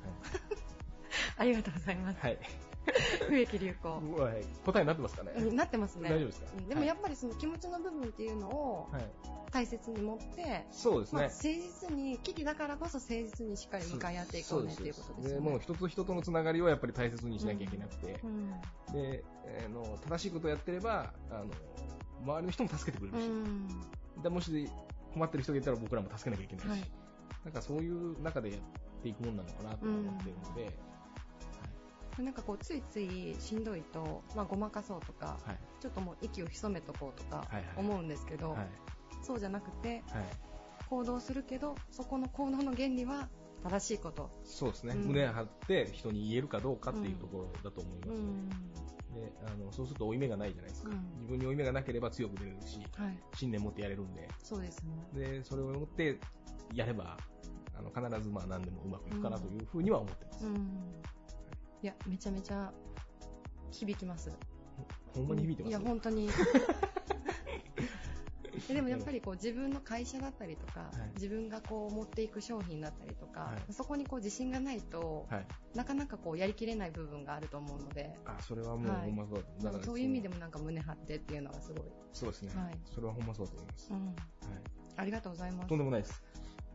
[1.37, 2.19] ありがとうございます。
[2.21, 2.37] はい。
[3.27, 3.89] 不益流行。
[3.89, 4.33] はい。
[4.33, 6.09] はい答えになってますかね、うんなってますね。
[6.09, 6.47] 大丈夫ですか？
[6.57, 9.05] うんでもやっぱりその気持ちの部分っていうのをはい。
[9.51, 11.21] 大切に持って、まあ、そうですね。
[11.21, 15.47] 誠実に、危機だからこそ誠実にしっかり向かい合っていこうねっていうことですよね。
[15.47, 18.49] もう人と人とのつながりをやっぱり大切にしなきゃいけなくて、うん。
[18.93, 19.23] で、
[19.63, 21.45] あの正しいことをやってれば、あの
[22.23, 23.67] 周りの人も助けてくれうるし、ん。
[24.23, 24.67] でもし
[25.13, 26.91] 困ってる人がいたら僕らも助けなきゃいけないし、はい。
[27.45, 28.59] なんかそういう中でやっ
[29.03, 30.75] ていくもんなのかなと思ってるので、
[32.21, 35.57] なんかこう、ついついしんどいと、まあ、ごまかそうとか、はい。
[35.81, 38.67] ちょっともう息を潜めとこうとかはいはい思うんですけど、はい。
[39.21, 40.25] そうじゃなくて、はい。
[40.89, 43.29] 行動するけど、そこの行動の原理は
[43.63, 44.29] 正しいこと。
[44.43, 48.49] そうですね、うん胸張って人に言えるかどうかっていうところだと思います、うん。
[49.13, 53.17] であのそうすると負い目がないじゃないですか、うん自分に負い目がなければ強く出れるしはい。
[53.35, 54.91] 信念持ってやれるんでそうですね。
[55.13, 56.19] でそれを持って
[56.73, 57.17] やれば
[57.75, 61.01] あの必ずまあ何でもうまくいくかなというふうには思ってます、うん。
[61.83, 62.71] いや、めちゃめちゃ
[63.69, 64.31] 響きます。
[65.13, 65.69] ほんまに響いてます？
[65.69, 66.29] いや、本当に。
[68.69, 71.11] えでもやっぱりこう自分の会社だったりとか、はい。
[71.15, 73.73] 自分がこう持っていく商品だったりとか、はい。
[73.73, 79.07] そこにこう自信がないと、はい、なかなかこうやりきれない部分があると思うので、あそれはもうはい。
[79.07, 79.45] ほんまそう。
[79.61, 81.91] だからそういう意味でもなんか胸張ってっていうのがすごい。
[82.13, 82.79] そうですね、はい。
[82.85, 84.05] それはほんまそうだと思います、うん。
[84.05, 84.15] はい、
[84.95, 85.67] ありがとうございます。
[85.67, 86.23] とんでもないです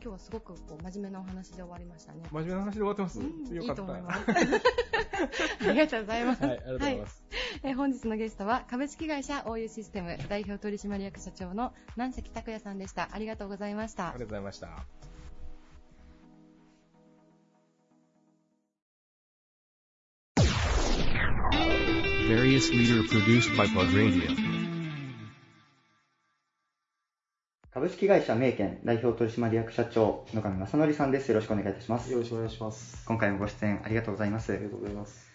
[0.01, 2.23] 今日はすごくこう真面目なお話で終わりましたね。
[2.31, 4.21] 真面目な話で終わってます、うんよかったいいと思います。
[5.69, 6.45] ありがとうございます。
[6.45, 7.25] はいありがとうございます、
[7.63, 13.09] えー本日のゲストは株式会社 OU システム代表取締役社長の南関拓也さんでした。
[13.13, 14.69] ありがとうございましたありがとうございました
[22.29, 24.48] Various leader produced by Plug Radio.
[27.79, 33.05] 株式会社名犬代表取締役社長野上正則さんですよろしくお願いいたしますよろしくお願いします。
[33.07, 35.31] 今回もご出演ありがとうございますありがとうございます。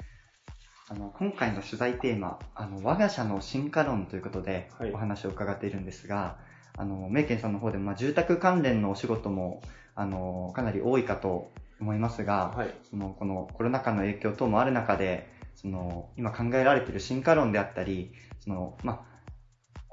[0.89, 6.35] あの今回の取材テーマあの我が社の進化論ということではいお話を伺っているんですが、
[6.77, 9.61] あの名犬さんの方でも、まあ、住宅関連のお仕事も
[9.95, 12.75] あのかなり多いかと思いますが、はい。
[12.89, 19.12] そのこのコロナ禍の影響等もある中でその今考えられている進化論であったりその、まあ、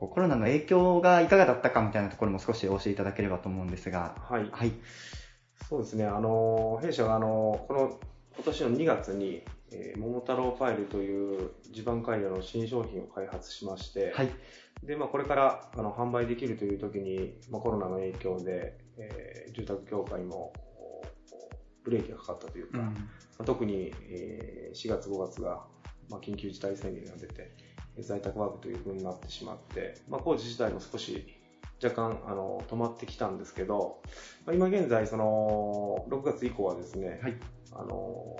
[0.08, 4.14] コロナの影響がいかがだったかみたいなところも少しお教えいただければと思うんですが。
[4.28, 4.48] はい。
[4.50, 4.72] はい。
[5.68, 6.04] そうですね。
[6.06, 8.00] あの、弊社があの、この
[8.34, 14.30] 今年の2月に、えー桃太郎ファイルという地盤改良の新商品を開発しまして、はい。
[14.82, 20.52] で、まあ、これからあの販売できるという時に、まあ、コロナの影響で、えー住宅業界も
[21.84, 22.92] ブレーキがかかったというか、ま
[23.40, 25.64] あ特に、えー4月5月が、
[26.08, 27.52] まあ、緊急事態宣言が出て、
[27.98, 31.26] 在宅ワークという風になってしまって、まあ、工事自体も少し
[31.82, 34.02] 若干あの止まってきたんですけど、
[34.46, 37.36] まあ、今現在、その6月以降はですね、はい。
[37.72, 38.36] あの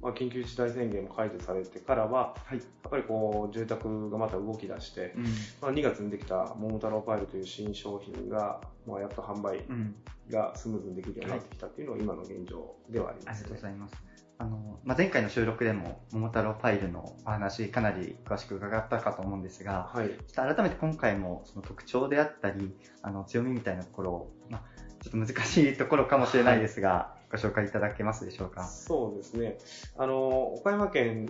[0.00, 2.58] まあ、緊急事態宣言も解除されてからは、はい。
[2.58, 5.24] やっぱりこう住宅がまた動き出して、うん。
[5.60, 9.94] まあ、2月にできた桃太郎パイルという新商品が、まあ、やっと販売うん。
[10.30, 13.56] がスムーズにできるようになってきたというのが今の現状ではありありがとうますね。
[13.56, 14.15] ございます。
[14.38, 20.08] あの、まあ、前回の収録でも、桃太郎パイルのお話、かなり詳しく伺ったかと思うんですが、はい。
[20.08, 24.62] ちょっと改めて今回もその特徴であったり、あの強みみたいなところを、まあ、
[25.02, 28.64] ちょっと難しいところかもしれないですが、ご紹介いただけますでしょうか？
[28.64, 29.58] そうですね。
[29.96, 31.28] あの、岡山県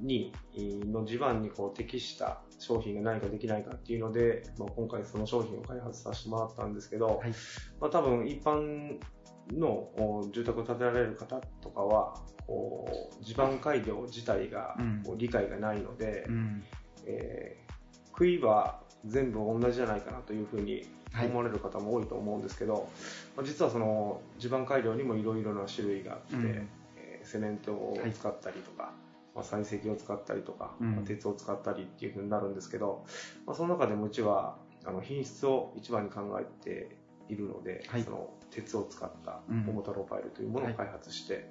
[0.00, 7.30] に、の地盤にこう適した商品が何かできないかっていうので、まあ、今回その商品を開発させてもらったんですけど、はい
[7.80, 8.98] まあ、多分一般
[9.52, 12.14] のお住宅を建てられる方とかは、
[12.46, 14.76] こう地盤改良自体が
[15.16, 16.62] 理解がないので、うん。
[17.06, 17.66] えー
[18.18, 21.26] 杭は全部同じじゃないかなというふうにはい。
[21.26, 22.88] 思われる方も多いと思うんですけど、
[23.36, 26.68] まあ実はその地盤改良にもいろいろな種類があって、うん。
[26.96, 28.92] えーセメントを使ったりとか、
[29.34, 30.96] まあ、採石を使ったりとか、うん。
[30.96, 33.04] まあ鉄を使ったりっていうふうになるんですけど、
[33.46, 34.56] まあ、その中でもうちは
[34.86, 36.96] あの品質を一番に考えて
[37.28, 38.02] いるので、はい。
[38.02, 39.60] その鉄を使ったうん。
[39.64, 40.74] 桃太郎パイルというものをはい。
[40.74, 41.50] 開発して、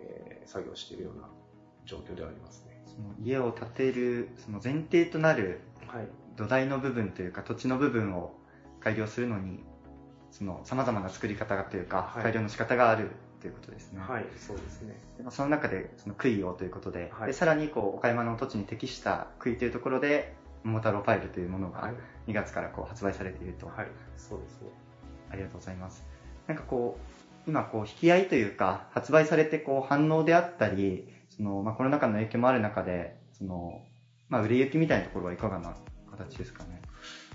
[0.00, 1.28] えー作業しているような
[1.84, 2.82] 状況ではありますね。
[2.86, 6.08] その家を建てるその前提となるはい。
[6.36, 8.34] 土台の部分というか土地の部分を
[8.80, 9.60] 改良するのに
[10.30, 12.22] その様々な作り方というか、はい。
[12.22, 14.00] 改良の仕方があるということですね。
[14.00, 14.98] はい、そうですね。
[15.16, 17.26] でまあその中でその杭をということで,、はい。
[17.28, 21.94] でさらにこう岡山の土地に適した杭というところで桃太郎ファイルというものがはい、
[22.30, 24.68] 2月からこう発売されていると、はい、そうですね。
[25.30, 26.04] ありがとうございます。
[26.46, 26.98] なんかこ
[27.46, 33.80] う今こう引き合いというか発売されてこう反応であったりその、まあ、コロナ禍の影響もある中でその、
[34.28, 35.74] まあ、売れ行きみたいなところはいかがな
[36.10, 36.82] 形ですかね。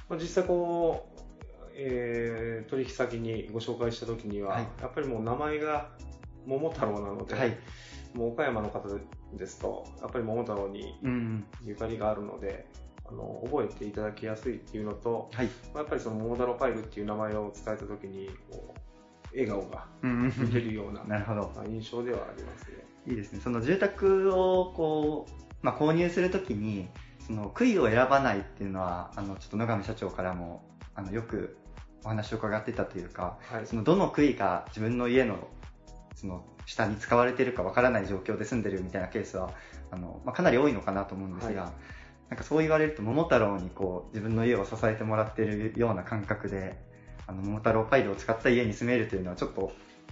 [0.10, 1.22] まあ実際こう、
[1.76, 4.68] えー取引先にご紹介した時には、はい。
[4.82, 5.90] やっぱりもう名前が
[6.46, 7.58] 桃太郎なので、はい。
[8.14, 8.88] もう岡山の方
[9.34, 12.68] ですと、やっぱり桃太郎にうんゆかりがあるので、
[13.08, 15.46] あの覚えていただきやすいっていうのと、はい。
[15.46, 18.80] まあやっぱりその桃太郎パイルっていう名前を伝えた時に、こう
[19.34, 21.52] 笑顔がうん見れるようななるほど。
[21.56, 22.86] まあ印象ではありますね。
[23.08, 23.40] いいですね。
[23.44, 26.88] その住宅をこう、まあ、購入するときに
[27.20, 30.64] その杭を選ばないっていうのはあのちょっと野上社長からも
[30.96, 31.58] あのよく
[32.04, 33.68] お話を伺ってたというかはい。
[33.68, 35.48] そのどの杭が自分の家の
[36.16, 39.52] その下に使われているかわからない状況で住んでるみたいなケースは
[39.92, 41.72] あの、まあ、かなり多いのかなと思うんですが、はい
[42.30, 46.76] なんかそう言われると桃太郎にこう自分の家を支えてもらっているような感覚で
[47.28, 49.72] あの桃太郎パイルを使った家に住めるというのはちょっと、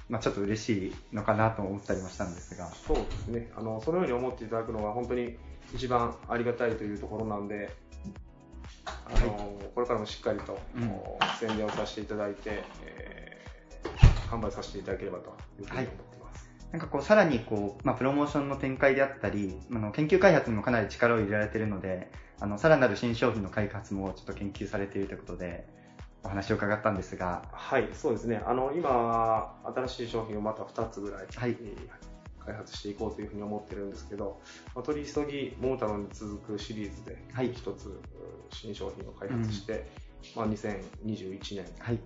[0.09, 2.69] まあ、ちょっと嬉しいのかなと思ったりもしたんですが。
[2.69, 3.51] そうですね。
[3.55, 5.37] あの、そのように思っていただくのが本当に
[5.75, 7.71] 一番ありがたいというところなんで、
[8.85, 10.91] あの、これからもしっかりと、うん
[11.39, 13.23] 宣伝をさせていただいて、えー
[14.33, 16.12] 販売させていただければというふうに思。
[16.73, 25.67] なんかこうさらにこう、まあ、プロモーションの展開であったりあの研究開発にもかなり力を入れられているのであのさらなる新商品の開発もちょっと研究されているということで
[26.23, 27.43] お話を伺ったんですが。
[27.51, 28.41] はい、そうですね。
[28.45, 31.51] あの、今、新しい商品をまた2つぐらい、はい。
[31.51, 32.13] えー
[32.45, 34.41] 開発していこうというふうに思ってるんですけど、
[34.75, 37.53] まあ、取り急ぎ桃太郎に続くシリーズではい。
[37.53, 38.01] 一つ、う
[38.49, 39.87] 新商品を開発して、
[40.35, 41.99] まあ、2021年はい。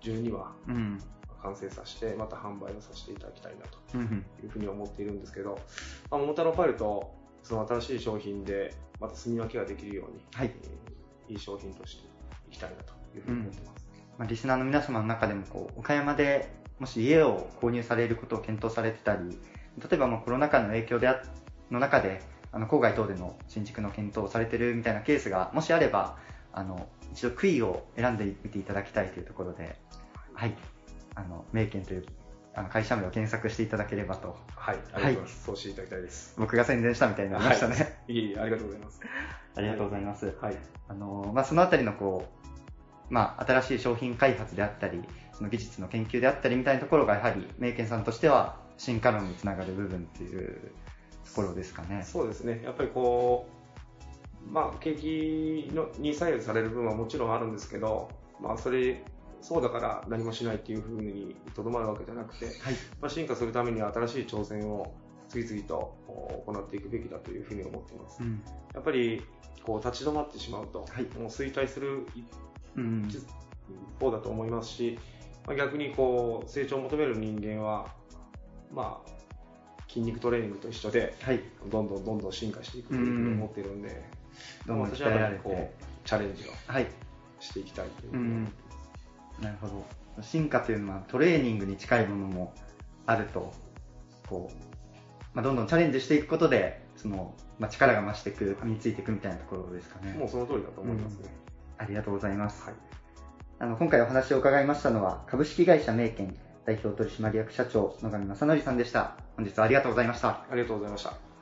[0.00, 0.98] 中にはうん
[1.44, 4.26] 完成させて、また販売をさせていただきたいなとうんうん。
[4.42, 5.58] いうふうに思っているんですけど、
[6.10, 10.52] まあ、桃太郎パイルとその新しい商品でまた住み分けができるように、はい。
[10.64, 10.94] えー
[11.28, 12.02] いい商品として
[12.48, 13.86] いきたいなというふうに思ってます。
[14.18, 19.38] まあ、リスナーの皆様の中でもこう岡山でもし家を購入されることを検討されてたり
[19.78, 21.20] 例えばまあコロナ禍の影響であ
[21.70, 26.16] の中であの郊外等での新築の検討をされてるみたいなケースがもしあれば
[26.52, 29.76] あの一度杭を選んでみていただきたいというところで、
[30.32, 30.56] はい、
[31.14, 32.06] あの名犬という
[32.54, 35.44] あの会社名を検索していただければとはい、ありがとうございます。
[35.44, 36.34] そうしていただきたいです。
[36.38, 39.00] 僕が宣伝したみたいになりましたね、いえいえ、ありがとうございます。
[39.56, 40.56] ありがとうございます、はい。
[40.88, 42.28] あのまあ、そのあたりのこ
[43.10, 50.72] う、まあ、新しい商品開発であったりその技術の研究であったりみたいなところがやはり名犬さんとしては進化論につながる部分っていう
[51.24, 52.02] ところですかね。
[52.02, 52.62] そうですね。
[52.64, 53.48] やっぱりこ
[54.48, 58.08] う、まあ、景気のに左右される部分はもちろんあるんですけど、
[58.40, 59.02] まあ、それ、
[59.44, 62.54] そうだから何もしないっていうふうにとどまるわけじゃなくて、はい
[62.98, 64.94] まあ、進化するためには新しい挑戦を
[65.28, 68.22] 次々とお行っていくべきだというふうに思っています。
[68.22, 68.42] うん
[68.72, 69.22] やっぱり
[69.62, 72.26] こう立ち止まってしまうと、はいもう衰退する一
[74.00, 74.98] 方だと思いますし、
[75.46, 77.88] まあ、逆にこう成長を求める人間は、
[78.72, 79.10] まあ、
[79.88, 81.40] 筋肉トレーニングと一緒で、はい。
[81.70, 84.02] どんどんどんどん進化していくというふうに思っているんで、
[84.66, 86.86] どんどん私はこうチャレンジをはい。
[87.44, 88.63] していきたいといううふうに思んっています。
[89.40, 89.84] なるほど。
[90.22, 92.54] 進化というのはトレーニングに近いものも
[93.06, 93.52] あると、
[94.28, 94.54] こう、
[95.34, 100.12] まあ、どんどんチャレンジしていくことで、その、まあ、力が増していく、身についていくみたいなところですかね。
[100.12, 101.28] もうその通りだと思いますね。
[101.78, 102.62] ありがとうございます。
[102.64, 102.74] はい。
[103.58, 109.16] あの、今回お話を伺いましたのは、株式会社名犬代表取締役社長、野上正則さんでした。
[109.36, 110.28] 本日はありがとうございました。
[110.28, 111.33] ありがとうございました。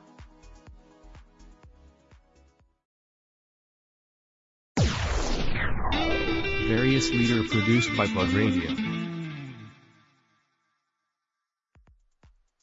[6.93, 8.69] Various leader produced by Plug Radio.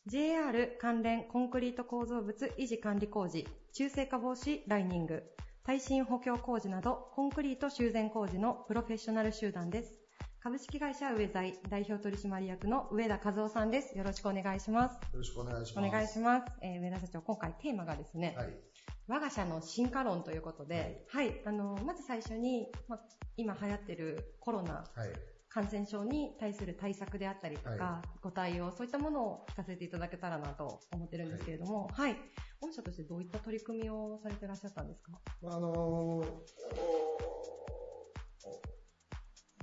[0.06, 5.24] JR 関連コンクリート構造物維持管理工事、中性化防止ライニング、
[5.64, 9.94] 耐震補強工事などコンクリート修繕工事のプロフェッショナル集団です。
[10.38, 13.98] 株式会社上材代表取締役の上田和夫さんです。
[13.98, 14.92] よろしくお願いします。
[14.92, 15.92] よろしくお願いしおます。
[15.92, 16.52] 願いします。
[16.62, 18.69] えー上田社長、今回テーマがですね、はい。
[19.10, 23.00] 我が社の進化論ということで、はい、あの、まず最初に、ま、
[23.36, 25.08] 今流行ってるコロナはい。
[25.52, 32.14] 感染症に対する対策であったりとか、はご対応、そういったものを聞かせていただけたらなと思ってるんですけれども、はい。
[32.60, 35.10] 御社としてどういった取り組みをされてらっしゃったんですか？
[35.42, 36.24] まあ、あのー、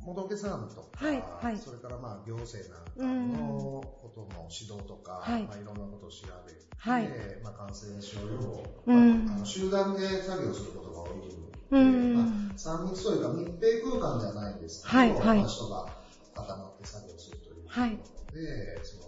[0.08, 1.58] おお元請さんとか、はいはい。
[1.58, 5.44] それからまあ行政なんかのことの指導とか、はい。
[5.44, 7.10] まあ、いろんなことを調べて、はい。
[7.44, 9.26] まあ、感染症予防、うん。
[9.26, 15.38] まあ、あの集団で作業することが多いので、うんまあ、3密というか密閉空間じゃないんですけど、はいはい。
[15.40, 15.88] まあ、人が
[16.36, 17.92] 固まって作業するということなの
[18.32, 19.04] で、その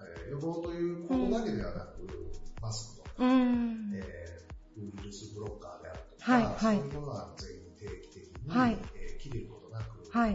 [0.00, 2.06] えー予防ということだけではなく、
[2.62, 3.90] マスクとか、うん。
[3.94, 6.78] えーウイルスブロッカーであるとか、はいはい。
[6.78, 8.78] そういうものは全員定期的に、はい。
[8.94, 9.59] えー切れること
[10.10, 10.34] はいえ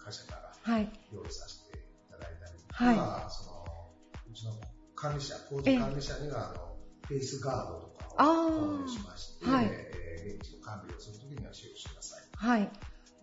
[0.00, 0.88] ー会社からはい。
[1.12, 3.64] 用意させていただいたりとか、はその
[4.30, 4.52] うちの
[4.94, 6.76] 管理者、工事管理者にはあの
[7.08, 12.22] フェイスガードとかあをー購入しまして、はいえー現地の管理をするときには使用してください。
[12.34, 12.70] はい。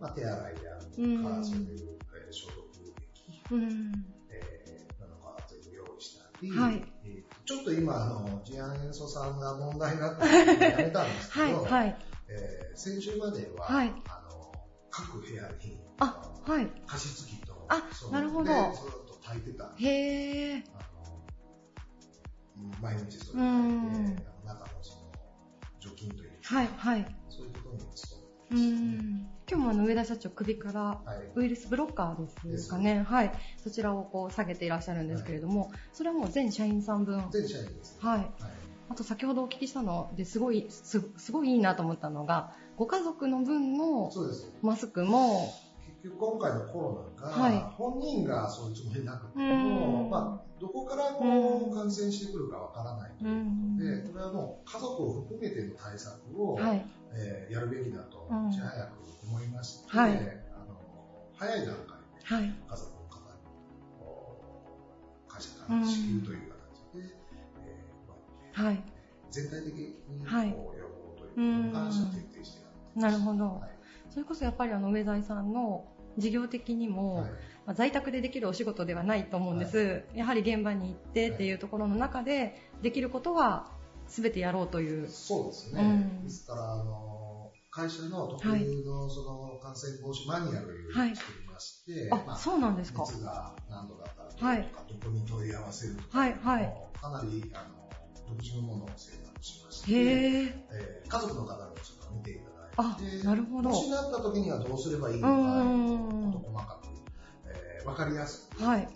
[0.00, 4.04] まあ、手洗いであるとか、うんそういう、えー消毒液、うん。
[4.30, 11.52] えーなのか全部用意したり、はいえーちょっと今、あの、次亜塩素酸が問題になってやめたんですけはい。
[11.52, 11.96] ど、はい。
[12.28, 14.23] えー先週までは、はいあの
[14.96, 16.70] 各部屋にあ、はい。
[16.86, 17.82] 加湿器とあ
[18.12, 18.62] なるほどでずっ
[19.08, 20.62] と炊いてたへー。
[20.72, 20.78] あ
[22.58, 25.00] のうん毎日それ炊いて中のその
[25.80, 26.68] 除菌というか、はい。
[26.76, 27.16] はい。
[27.28, 27.80] そういうことに
[28.50, 28.54] う。
[28.54, 29.26] ん。
[29.50, 33.02] 今日もあの上田社長首からはいウイルスブロッカーですかね。
[33.02, 33.32] はい。
[33.62, 37.28] そちらをこう下げていらっしゃるんですけれども、それはもう全社員さん分。
[37.32, 37.98] 全社員です。
[38.00, 38.18] はい。
[38.20, 38.30] はい
[38.88, 44.10] あと先ほどお聞きしたのですごい、すすごいいいなと思ったのが、ご家族の分の。
[44.62, 45.52] マスクも、
[46.02, 54.12] 結局今回のコロナが、はい本人がそういうつもりなくてうも、んまあ、どこからこう感染してくるかわからないとういうことで、ん。
[54.12, 56.86] これはもう家族を含めての対策を、はい。
[57.16, 58.90] えーやるべきだと、うんいち早く
[59.26, 60.14] 思いまして、はいあ
[60.66, 60.76] の
[61.36, 61.84] 早い段階で
[62.22, 62.54] はい。
[62.68, 63.36] 家族の方に
[65.28, 66.53] 会社から支給という
[68.54, 68.82] はい。
[69.30, 69.92] 全体的に
[70.24, 71.28] 予防とい。
[71.36, 73.44] うのを徹底してやってなるほど。
[73.60, 73.70] はい。
[74.10, 75.84] それこそやっぱりあの上材さんの
[76.16, 77.30] 事業的にも、はい。
[77.66, 83.66] まあ在宅でできるお仕事ではないと思うんです、やはり現場に行ってっていうところの中でできることは
[84.06, 85.08] 全てやろうという。
[85.08, 85.84] そうですね、う
[86.22, 86.24] ん。
[86.24, 91.16] ですからあの会社の特有のその感染防止マニュアルをはい。
[91.16, 93.02] 作りまして、あ、まあそうなんですか。
[93.02, 96.38] 熱が何度だったらどうとか、どこに問い合わせるとか、はい。
[96.40, 96.72] はい。
[97.00, 97.83] かなりあの
[98.28, 99.94] 独自のものを制作しまして、へ
[100.44, 102.50] ええー家族の方にちょっと見ていた
[102.82, 103.68] あだいて、なるほど。
[103.70, 106.32] もしなった時にはどうすればいいのか、うん。
[106.32, 106.88] 事細かく、
[107.46, 108.88] えー、分かりやすく、はい。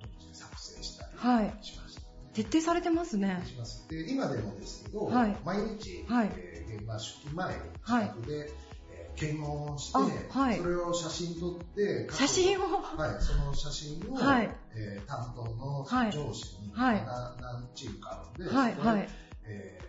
[0.00, 1.54] 独自で作成したりはい。
[1.60, 3.42] しました、ね徹底されてますね。
[3.46, 3.86] します。
[3.90, 5.36] で今でもですけど、はい。
[5.44, 6.30] 毎日、はい。
[6.34, 8.71] えー現場出勤前自宅で、えー
[9.16, 9.98] 検温をして、
[10.34, 10.58] あはい。
[10.58, 12.62] それを写真撮って写真を？
[12.96, 14.50] はい、その写真を、はい。
[14.74, 16.12] えー担当のはい。
[16.12, 17.04] 上司に、はい。
[17.04, 19.08] な何チームかあるんで、はいはい。
[19.46, 19.82] えー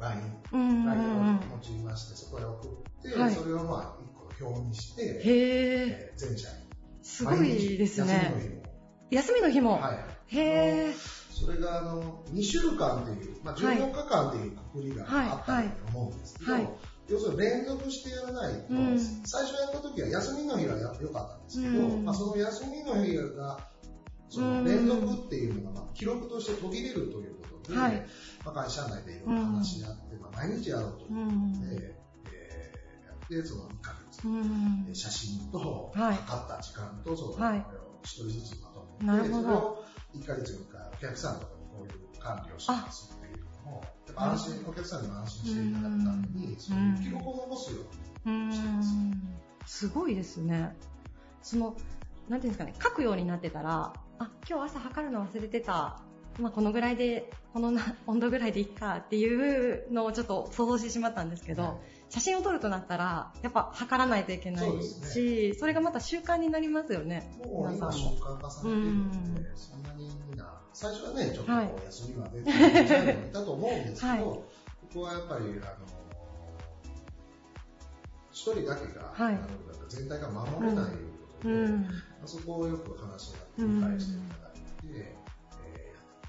[0.00, 0.22] あの LINE
[0.52, 3.34] LINE うんを用いまして、そこへ送って、はい。
[3.34, 4.06] それをまあ一
[4.40, 6.54] 個の表にして、へええー全社員。
[7.02, 8.32] すごいですね。
[9.10, 9.80] 休みの日も。
[9.80, 10.36] 休みの日も、はい。
[10.36, 10.40] へ
[10.90, 10.94] え
[11.38, 16.62] それがあの2週間という、まあ、14日間というくくりがあったと思うんですけど、はい。
[16.62, 16.72] はい
[17.08, 18.98] 要するに連続してやらないと、うん。
[19.24, 22.04] 最初やった時は休みの日はや良かったんですけど、うん。
[22.04, 23.60] まあ、その休みの日が
[24.28, 28.06] その連続っていうのがまあ記録として途切れるということで、はい。
[28.44, 31.32] まあ、会社内でいろいろ話し合って、まあ、毎日やろうというこ
[31.64, 31.98] とで、えー
[33.08, 34.84] やってその1ヶ月、うん。
[34.84, 36.14] で写真と、はい。
[36.14, 37.60] 測った時間とその、はい。
[37.62, 39.30] これを一人ずつまとめて、
[40.20, 47.82] 1ヶ月に1回お客さんとかにこういう管理をしますっていうのも、やっぱ安心、お客さんにも安心していただくために、そういう記録を残すよ
[48.26, 48.88] うにしてます。
[49.66, 50.76] すごいですね。
[51.42, 51.76] その、
[52.28, 56.00] なんていうんですかね、書くようになってたら、あ、今日朝測るの忘れてた。
[56.38, 57.72] まあ、このぐらいで、この
[58.06, 61.74] 温度ぐらいでいっかっていうのをちょっと想像してしまったんですけど、はい、
[62.10, 67.30] 写真を撮るとなったら、やっぱ測らないといけないし、そ、ね,、れがまた習慣になりますよね。
[67.44, 70.38] もう今習慣化されてるので、そんなにみん。
[70.38, 74.44] な、最初はね、ちょっと休みは出ていたと思うんですけど、はい、こ
[74.94, 75.52] こはやっぱり、あの、
[78.30, 79.38] 一人だけが、はい、
[79.88, 81.88] 全体が守れないということで、うん、
[82.24, 85.16] そこをよく話し合って理解していただいて、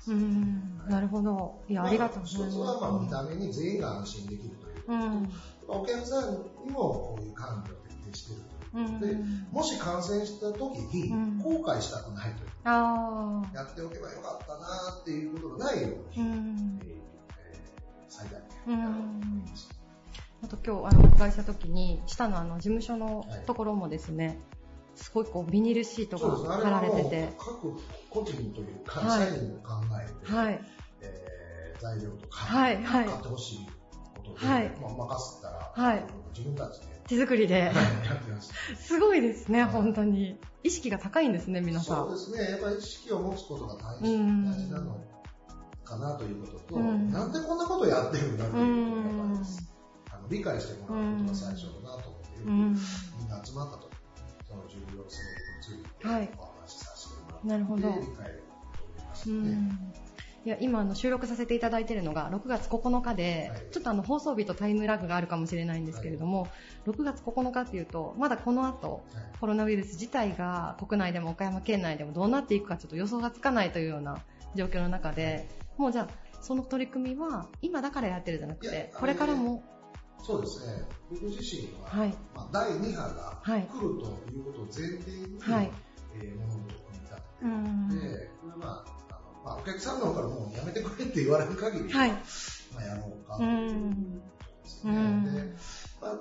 [0.07, 1.61] うん、なるほど。
[1.69, 2.51] いや、ありがとうございます。
[2.51, 5.30] 一つは、まあ、見た目に全員が安心できるということ、うん、
[5.70, 6.34] お客さん
[6.65, 8.59] にもこういう管理を徹底していると。
[8.78, 11.09] いうことで、うん、もし感染した時に
[11.41, 16.80] 後悔したくないという、うん、やっておけばよかったなっていうことがないように、うん。
[16.84, 19.70] えー、最大限やろうと思います。
[20.43, 24.38] あと今日あのお伺いした時に下のあの事務所のところもですね、はい
[24.99, 27.34] すごいこうビニールシートが貼られてて。
[27.38, 30.61] 各個人というか、社員を考えて、はい。
[31.01, 33.67] えー、材料とか、はいはい、買ってほしい
[34.30, 36.03] ことで、はい、まあ、任せたら、はい、
[36.38, 36.88] 自分たちで。
[37.07, 37.57] 手作りで。
[37.57, 37.73] やっ
[38.23, 38.53] てます。
[38.77, 40.39] すごいですね、本当に。
[40.63, 42.07] 意識が高いんですね、皆さん。
[42.07, 42.51] そうですね。
[42.51, 44.97] やっぱり意識を持つことが大事大事なの
[45.89, 49.23] かなということと、うん、なんでこんなことやってるんだということが、
[50.11, 52.77] あの理解してもらうことが最初だなと思って、うん、
[53.19, 53.89] みんな集まったと
[54.47, 57.82] その重要性についてお話しさせてもらって、なるほど。
[57.82, 58.13] 理解をと
[58.86, 60.09] 思いましたね。
[60.46, 66.48] いや今あの収録させていただいているのが6月9日で、はい、ちょっとあの放送日とタイムラグがあるかもしれないんですけれども、は
[66.88, 74.20] い、6月9日っていうとまだこの後、はい、コロナウイルス自体が国内でも岡山県内でもどうなっていくかちょっと予想がつかないというような
[74.56, 76.08] 状況の中でもうじゃあ
[76.42, 79.64] その取り組みは今だからやってるじゃなくてこれからも？
[80.22, 80.84] そうですね。
[81.10, 85.72] 僕自身は、はい、まあ、第2波が来るということを前提に、はい、
[86.16, 88.86] えー、物事を組み立てていで、これは
[89.44, 93.38] まあ、お客さんの方からもうやめてくれって言われる限りは、はい、まあ、やろうか。
[93.38, 94.22] という
[94.64, 94.94] ですね。
[94.94, 94.98] で、
[96.02, 96.18] まあ、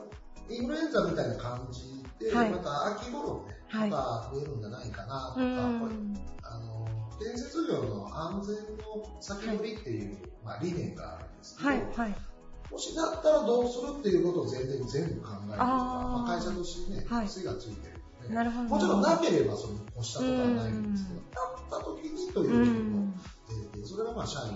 [0.49, 5.95] インフルエンザみたいな感じで、はい、また秋頃ね、また増えるんじゃないかなとか、これ
[6.43, 6.89] あの
[7.19, 12.17] 建設業の安全の先取りっていう、まあ、理念があるんですけど、はいはい。
[12.71, 17.98] もしだったらどうするっていうことを前提に全部考えるとか、まあ、会社としてね、はい、がついてる
[18.29, 18.69] ので、なるほど。
[18.69, 19.03] もちろん。
[19.03, 20.93] なければその越したことはないん。
[20.93, 23.07] ですけど、あった時にということの
[23.49, 24.51] 前提、それがまあ社員を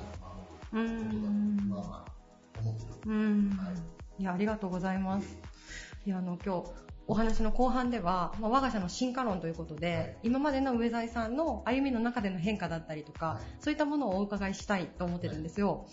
[0.72, 3.12] 守ることだと、まあまあ、思ってる。
[3.56, 3.72] は
[4.18, 5.38] い、いや、ありがとうございます。
[6.06, 6.70] いや、あの、今日、
[7.08, 15.86] お話の後半では、まあ、我が社の進化論ということで、はい、今までの上財さんの歩みの中での変化だったりとか、はい、そういったものをお伺いしたいと思ってるんですよ。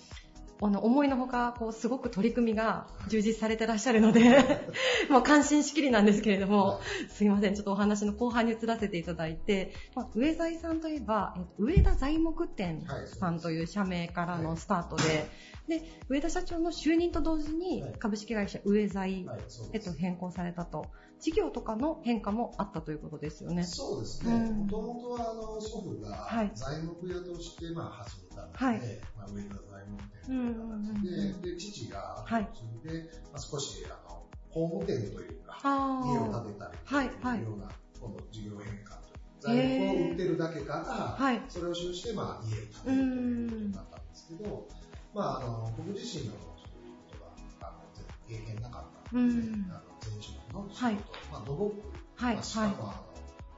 [0.61, 4.69] あの、思いのほか、こう、すごく取り組みが充実されてらっしゃるので
[5.09, 15.29] もう感心しきりなんですけれども、すいません、ちょっとお話の後半に移らせていただいて、まあ、上財さんといえば、えっと、上田材木店さんという社名からのスタートで、
[15.69, 19.25] で、上田社長の就任と同時に株式会社上財
[19.71, 20.87] へと変更されたと。
[21.19, 23.63] 事業とかの変化もあったということですよね。
[23.63, 24.51] そうですね。
[24.51, 28.79] もともとはあの祖父が材木屋としてまあ始めたので、はい、
[29.17, 32.47] まあ、上田材木店という形で、で父が後
[32.83, 35.59] 継いで、まあ、少しあの工務店というか、
[36.05, 36.77] 家を建てたり
[37.19, 39.19] というような、今度事業変化という。
[39.41, 44.67] 材木を売ってるだけから、それを収して、まあ、家を建てるということになったんですけど、
[45.13, 47.79] まあ、あの僕自身のそういうことがあの
[48.27, 50.95] 経験なかったので、うん、あの前職の仕事、はい、
[51.31, 51.73] まあ、土木、
[52.15, 52.35] はい。
[52.35, 53.09] まあ、しかも、あの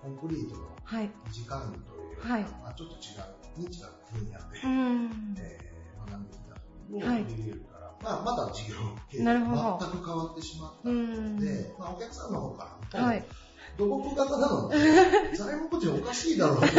[0.01, 6.55] コンクリートの維持管理という、はい、まあ、ちょっと違う、ニッチな分野で、うん、えー、学んできた
[6.89, 8.75] のを取り入れるから、まあ、まだ事業
[9.09, 9.33] 経営が
[9.79, 13.25] 全く変わってしまったので、まあ、お客さんの方からも、はい
[13.77, 14.77] 土木型なので、
[15.35, 16.71] 材木地おかしいだろうという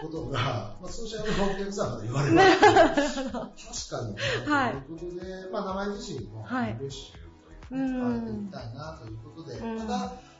[0.00, 3.32] ことが、まあ、ソーシャルのお客さんから言われました。
[3.32, 9.98] 確かにね、はい、ということで、まあ、名前自身も、はい、ッシュという、変えていきたいなということで、ただ、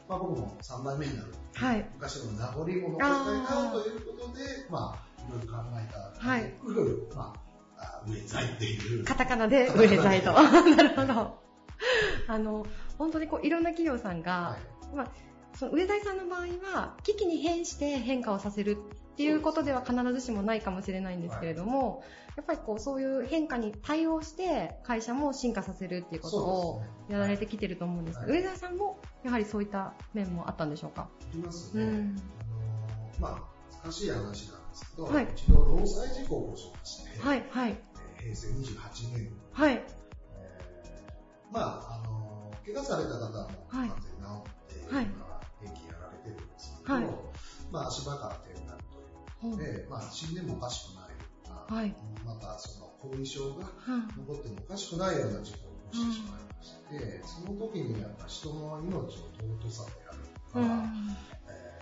[0.09, 6.55] まあ、僕も3代目になる、はい、昔の名残も残したいなということで、まあ、いろいろ考えた、はい、
[7.15, 7.49] まあ、
[8.07, 9.05] 植え材っていう。
[9.05, 9.71] カタカナで。
[9.75, 10.33] 植え材と。
[10.77, 11.39] なるほど。
[12.27, 14.57] あの、本当にこう、いろんな企業さんが、は
[14.93, 15.09] い、まあ、
[15.59, 16.41] その上田さんの場合
[16.73, 18.77] は危機に変して変化をさせる
[19.13, 22.05] っていうことでは必ずしもないかもしれないんですけれども、
[22.37, 23.05] やっぱりこうそうい。
[23.05, 26.19] う変化に対応して会社も進化させるってい。
[26.21, 29.67] うことをやられてきてると思うんですけど、上田さんもやはりそうい。
[29.67, 31.83] った面もあったんでしょうかありますね。
[31.83, 32.17] うん、
[33.21, 33.51] あのま
[33.83, 34.11] あ難しい。
[34.11, 34.41] 話なんで
[34.77, 37.45] すけど、はい、一度労災事故を起こしまして、はい。
[37.51, 37.79] はい、
[38.23, 43.99] 平成28年はい、えー、まあ、あの、怪我された方も完全に治
[44.87, 45.28] って、はい、今は平
[46.89, 47.05] ど、はい、
[47.71, 48.79] まあ、足場から転落
[49.41, 51.17] ということで、まあ、死んでもおかしくないよ
[51.47, 53.67] うな、はい、またその後遺症が
[54.17, 59.09] 残ってもおかしくないような事故を起こしてしまいまして、うん、その時にやっぱ人の命の
[59.61, 61.17] 尊さであるとか、うん。
[61.49, 61.79] え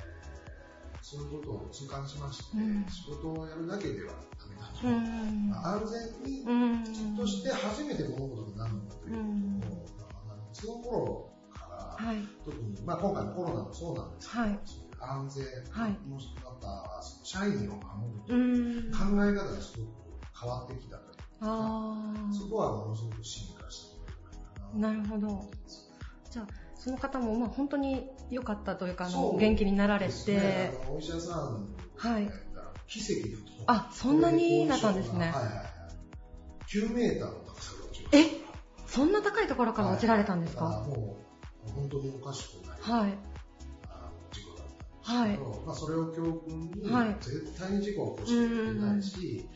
[0.95, 5.51] ー、そういうことを痛感しまして、うん、仕事をやるだけではダメだと、うん。
[5.51, 14.59] まあ、安全にきちっとして初めて物事になるんだということを、まあ、その頃から、はい、特に、まあ、今回のコロナもそうなんですけど、はい
[15.01, 19.91] 安全、はい、もしまた社員を守るという考え方がすごく
[20.39, 23.97] 変わってきたというあそこはものすごく進化して
[24.75, 25.49] るなるほど。
[26.31, 32.31] じゃあその方もまあ本当に良かったというかあの元気になられて、ね、お医者さんはい。
[32.87, 35.65] 奇跡だとあそんなになったんですね、はいはいはい、
[36.69, 38.47] 9メーターの高さが落ちましえ
[38.87, 41.17] そんな高いところから落ちられたんですか、はい、も
[41.67, 43.19] う本当におかしくない、はい、
[45.07, 45.39] はい。
[45.65, 49.49] まあ、それを教訓に、はい、絶対に事故を起こしてはいけないし、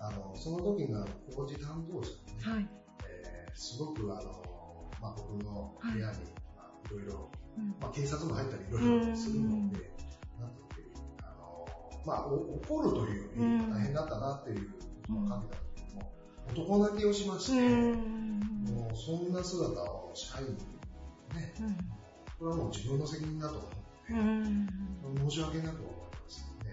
[0.00, 2.68] あのその時の工事担当者に、ね、はい。
[3.08, 6.12] えー、すごくあの、まあ、僕の部屋に、まあ、
[6.88, 7.30] いろいろ、
[7.80, 9.90] まあ、警察も入ったりいろいろするので、なんていう
[11.22, 11.68] あの、
[12.04, 14.70] まあ、怒るというより大変だったなっていう
[15.06, 16.12] ことをかけた時も、
[16.50, 17.60] 男泣きをしまして、
[18.72, 20.54] もうそんな姿を社員に
[21.32, 21.54] ね、
[22.40, 23.75] これはもう自分の責任だと思って、
[24.08, 26.70] 申し訳なく思いますので、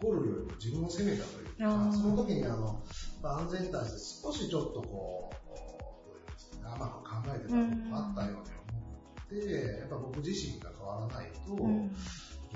[0.00, 1.50] 怒るよりも自分を責めたという
[1.92, 2.82] その時にあの、
[3.22, 8.82] まあ、安全に対して少しちょっとこう、どういうんですかね、甘く考えてたこともあったように思
[9.20, 11.38] って、やっぱ僕自身が変わらないと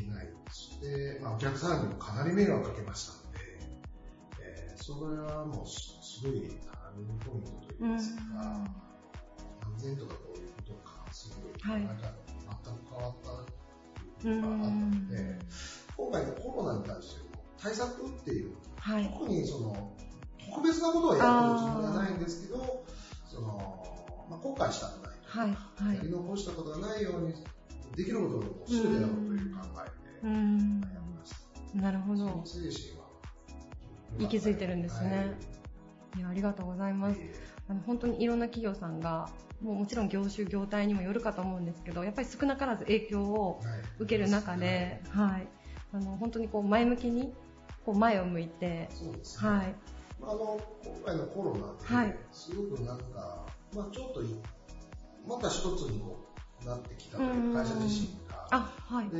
[0.01, 3.39] いけないし、で、まあ、お客さんにもかなり迷惑かけましたので、
[4.41, 8.23] えー、それはもうすごいターニングポイントといいますか、
[9.63, 12.15] 安全とかこういうことに関する考え方が
[12.65, 13.64] 全く変わった
[14.25, 15.39] ということがあったので、
[15.97, 17.27] 今回のコロナに対しての
[17.61, 19.93] 対策っていうはい、特にその
[20.39, 22.85] 特別なことはやってるつもりはないんですけど、
[23.27, 25.51] そのまあ、後悔したくないとか、はい
[25.89, 27.35] はい、やり残したことがないように
[27.97, 29.61] できることを全てやろうという考
[30.23, 31.31] えでやりまし
[31.75, 31.81] た。
[31.81, 32.43] なるほど。
[32.45, 33.05] 精神は
[34.19, 35.09] 息づいてるんですね。
[35.11, 35.23] は
[36.17, 37.21] い、いやありがとうございます。
[37.69, 39.29] あの本当にいろんな企業さんが
[39.63, 43.61] もうもちろん業種業態にもよるかと思うんですけどやっぱり少なからず影響を
[43.99, 45.49] 受ける中で、はい、はい、
[45.95, 47.33] あの本当にこう前向きに
[47.85, 49.51] こう前を向いて、そうですね。
[49.51, 49.75] はい。
[50.23, 51.55] あの、今回のコロ
[51.91, 54.23] ナで、すごくなんか、まあちょっと、
[55.29, 56.25] また一つにこ
[56.65, 58.49] うなってきたという会社自身が。
[58.51, 59.09] あ、はい。
[59.11, 59.19] で、え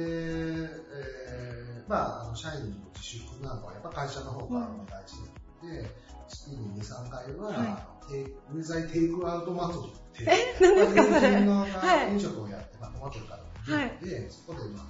[1.87, 5.17] ー、まああの社員の自粛なんかはやっぱ会社の方からお願いし
[5.61, 5.91] てで、
[6.29, 7.65] 月に2、3回は、は
[8.13, 8.15] い、
[8.53, 11.67] ウェザイテイクアウト祭りって、え、何ですかそれの
[12.13, 14.81] 飲食をやって、まあ、トマトからはい、で、そこで、ま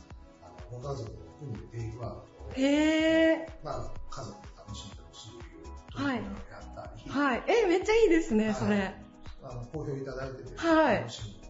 [0.43, 2.25] あ、あのご家族を含めてテイクアウ
[2.55, 3.49] トへえ。
[3.63, 7.11] まあ、家族で楽しんでほしいという取り組みをやったり。
[7.11, 7.43] はい。
[7.47, 8.95] え、めっちゃいいですね、それ。
[9.43, 10.97] あの、好評いただいてて、はい。
[10.97, 11.41] 楽しみに、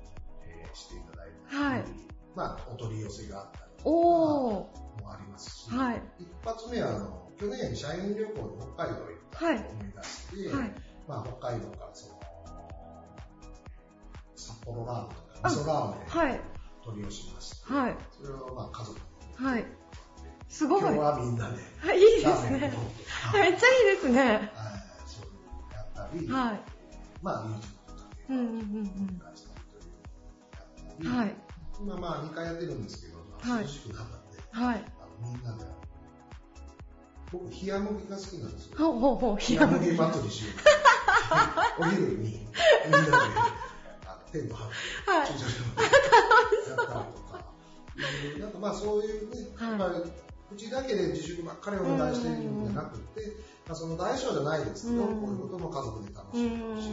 [0.43, 1.85] えー、していただいて、はい。
[2.35, 4.70] まあ、お取り寄せがあったりとか、も
[5.07, 6.03] ありますし、はい。
[6.18, 8.35] 一発目は、あの、去年社員旅行で
[8.76, 9.57] 北海道行ったはい。
[9.57, 10.74] 思い出して、はい。
[11.09, 12.20] まあ、北海道からその、
[14.37, 16.41] 札幌ラーメンとか、味噌ラーメン、はい。
[16.85, 17.97] 取り寄せまして、はい。
[18.11, 19.01] それを、まあ、家族
[19.37, 19.64] はい。
[20.49, 20.80] すごい。
[20.82, 21.57] 今日はみんなで。
[21.78, 22.61] はい、いいですね。
[22.61, 24.20] めっちゃいいですね。
[24.22, 24.51] はい、
[25.07, 26.61] そういうのやったり、はい。
[27.22, 28.61] まあ、ミュージックとかで、うんうんうん
[31.01, 31.16] うん。
[31.16, 31.35] はい。
[31.80, 34.85] 今まあ2回やってるんですけど、まあ、涼しくなったんで、はい。
[35.01, 35.64] あのみんなで、
[37.35, 38.78] 僕、冷や麦が好きなんですよ。
[38.78, 40.53] ほうほうほう、冷や麦祭りしよ
[41.78, 41.82] う。
[41.82, 43.12] お昼に、みんなで、
[44.07, 47.45] あテント張って、はい、駐車場でやったりとか、
[48.39, 50.11] なんかまあそういうね、やっぱり、
[50.53, 56.91] うちだけで自粛ばっかりお願いしているんじゃなくて、まあ、その大小じゃないですけど、こういうことも家族で楽しんでほしい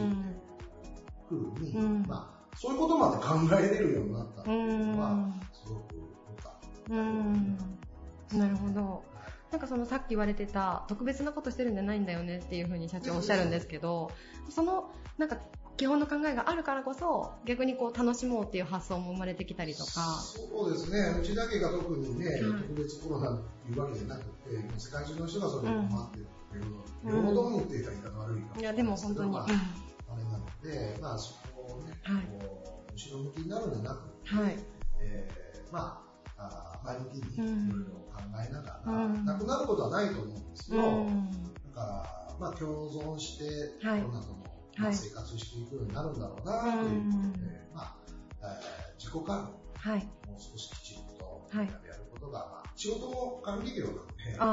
[1.28, 6.02] というふうに、まあ、そういうことまで考えれるようになったっていうのは、すごく良
[6.42, 8.36] かった。
[8.36, 9.11] なるほど。
[9.52, 14.10] なんかそのさっき言われてた特別なことしてるんじゃないんだよねっていうふうに社長おっしゃるんですけど、
[14.48, 15.36] そのなんか
[15.76, 19.90] 基本の考えがあるからこそ逆にこう楽しもうっていう発想も生まれてきたりとか。
[19.90, 21.20] そうですね。
[21.20, 24.30] うちだけが特にね、うん、特別コロナというわけじゃなくて
[24.78, 34.56] 世界中の人がそれを困ってるっていう、うん、両方って言ったら言い方悪いかもいいやでも本当に、まあ、あれなのでまあそこをね、はい、こう後ろ向きになるんじゃなくて、はい。
[35.00, 36.11] えー、まあ
[36.46, 43.44] あ前向きにいろいろ考えながら、うん、なくなることはないと思うんですけど、うん、だから、まあ、共存して、
[43.80, 44.44] コロナとも、
[44.78, 51.70] まあ、生活していくようになるんだろうな、ということで、まあ、えー、自己管理、はい、もう少しきちんと、やる
[52.12, 54.02] ことが、まあ、仕事も管理業なんで、
[54.38, 54.46] あ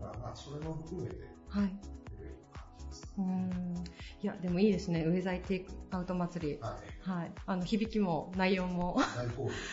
[0.00, 1.16] まあ、まあ、それも含めて、
[1.48, 1.76] はい。
[3.18, 3.84] うん
[4.22, 5.02] いや、でもいいですね。
[5.02, 6.58] ウェザイテイクアウト祭り。
[6.60, 7.10] はい。
[7.10, 7.32] はい。
[7.46, 8.98] あの、響きも内容も。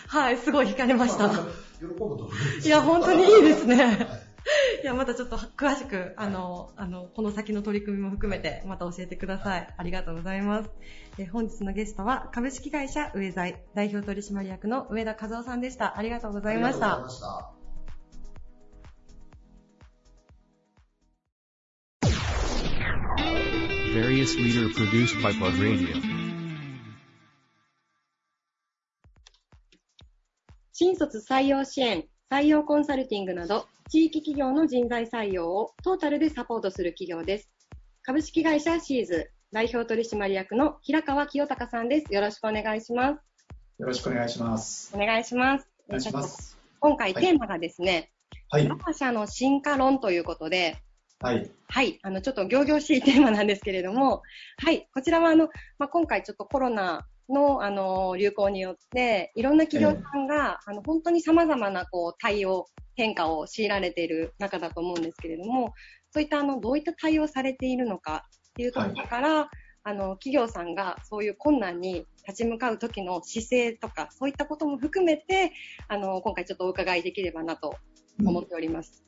[0.07, 1.29] はい、すごい惹かれました。
[1.29, 1.35] 喜
[1.85, 2.29] ぶと
[2.63, 3.75] いや、本当にいいですね。
[3.85, 4.31] はい
[4.81, 9.73] いや、またちょっと詳しく、あの、あの、この先の取り組みも含めて、また教えてください。
[9.77, 10.69] ありがとうございます。
[11.19, 15.97] え本日のゲストは、株式会社ウェザイ代表取締役の上田和夫さんでした。
[15.97, 17.60] ありがとうございました。
[23.93, 26.01] Various leader produced by Plug Radio.
[30.71, 37.49] 新卒採用支援、採用コンサルティングなど、地域企業の人材採用をトータルでサポートする企業です。
[38.03, 42.13] 株式会社シーズ代表取締役の平川清隆さんです。
[42.13, 43.21] よろしくお願いします。
[43.77, 44.95] よろしくお願いします。
[44.95, 45.67] お願いします。
[45.89, 46.57] お願いします。
[46.79, 48.09] 今回テーマがですね、
[48.49, 48.69] はい。
[48.69, 50.77] 我が社の進化論ということで、
[51.21, 51.51] はい。
[51.67, 51.99] はい。
[52.01, 54.23] あの、ちょっと行々しいテーマなんですけれども、
[54.57, 54.87] はい。
[54.93, 62.65] こちらは、あの、まあ、今回ちょっとコロナの、あの、流行によって、いろんな企業さんが、えー、あの、本当に様々な、こう、対応、
[62.95, 65.73] 変化を強いられている中だと思うんですけれども、
[66.11, 69.47] そういった、あの、どういった対応されているのかっていうところから、はい、
[69.83, 75.53] あの、企業さんがそういう困難に立ち向かう時の姿勢とか、そういったことも含めて、
[75.87, 77.75] あの、今回ちょっとお伺いできればなと
[78.25, 79.03] 思っております。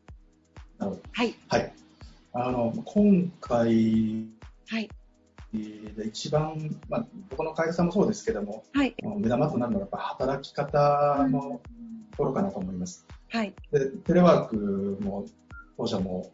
[0.80, 1.36] うん、はい。
[1.50, 1.74] はい。
[2.36, 4.28] あの今回
[5.52, 11.62] で一番、まあ、どこの会社さんもそうですけども、はい、目玉となるのはやっぱ働き方の
[12.12, 13.06] ところかなと思います。
[13.30, 15.26] はい、でテレワークも
[15.78, 16.32] 当社も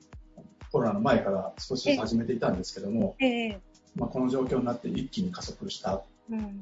[0.71, 3.61] コロナの前から少し始めていたんですけども、ええ。
[3.95, 6.61] まあ、この状況になって一気に加速した、うん、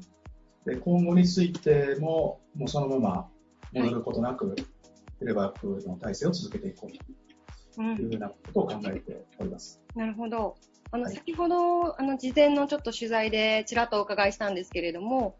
[0.66, 3.28] で今後についてももうそのまま
[3.74, 4.66] 戻ることなく、はい、テ
[5.26, 7.27] レワークの体制を続けていこうと
[7.82, 9.82] いうようなことを考えております。
[9.96, 10.56] なるほど。
[10.92, 15.36] あの、はい、先ほど、あの、事前のちょっと取材でちらっとお伺いしたんですけれども、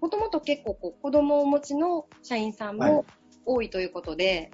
[0.00, 3.04] もともと結構こう子供をお持ちの社員さんも
[3.44, 4.50] 多いということで、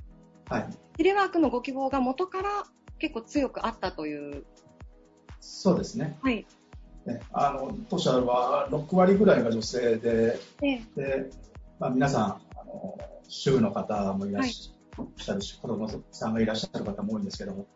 [0.49, 0.67] はい。
[0.97, 2.65] テレワークのご希望が元から
[2.99, 4.45] 結構強くあったという。
[5.41, 6.19] そうですね。
[6.23, 6.47] はい。
[7.07, 11.31] ね、あの当社は6割ぐらいが女性で、ええ、で
[11.79, 12.99] まあ、皆さんあの
[13.29, 17.67] 主婦の方もいらっし子供さんがいらっしゃる方も多いんですけども、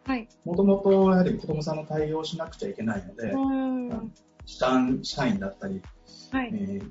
[0.44, 3.34] もともとやはり子供さんの対応しなくちゃいけないので、
[4.46, 5.82] 社員だったり、
[6.32, 6.90] はい、えー、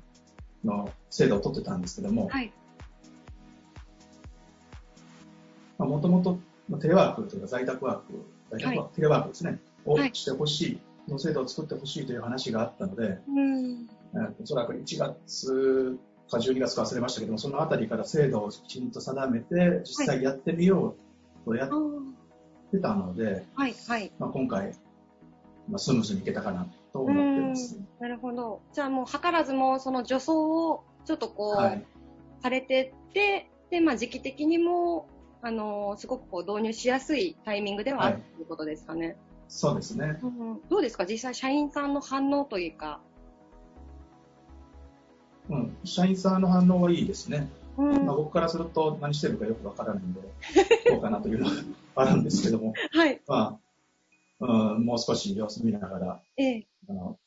[0.64, 2.30] の制度を取ってたんですけども、
[5.78, 6.38] もともと
[6.78, 13.88] テレワークというか在宅ワーク、在宅ワーク、はい、テレワークですね、をしてほしい、の制度を作ってほしいという話があったので、うん、
[14.42, 15.98] おそらく1月
[16.30, 20.94] か12月か忘れましたけども、そのあたりから制度をきちんと定めて、実際やってみよ
[21.44, 21.68] うとやっ
[22.70, 24.74] てたので、はいはいまあ、今回、
[25.68, 27.80] まあ、スムーズにいけたかなと思ってます。
[28.00, 28.60] なるほど。
[28.72, 31.84] じゃあもう図らずもその助走をちょっとこう、はい、
[32.42, 35.08] されてって、で、まあ時期的にも、
[35.42, 39.16] あのー、すごくこう導入しやすいタイミングではある、はい、ということですかね。
[39.48, 40.60] そうですね、うん。
[40.68, 41.06] どうですか？
[41.06, 43.00] 実際社員さんの反応というか、
[45.50, 47.48] うん、社員さんの反応はいいですね。
[47.76, 50.20] うん、まあ、僕からすると何してるかよくわからないんで、
[50.86, 51.52] どうかなというのは
[51.96, 53.20] あるんですけども、はい。
[53.26, 53.58] ま
[54.40, 57.18] あ、うん、もう少し様子見ながら、ええ、あの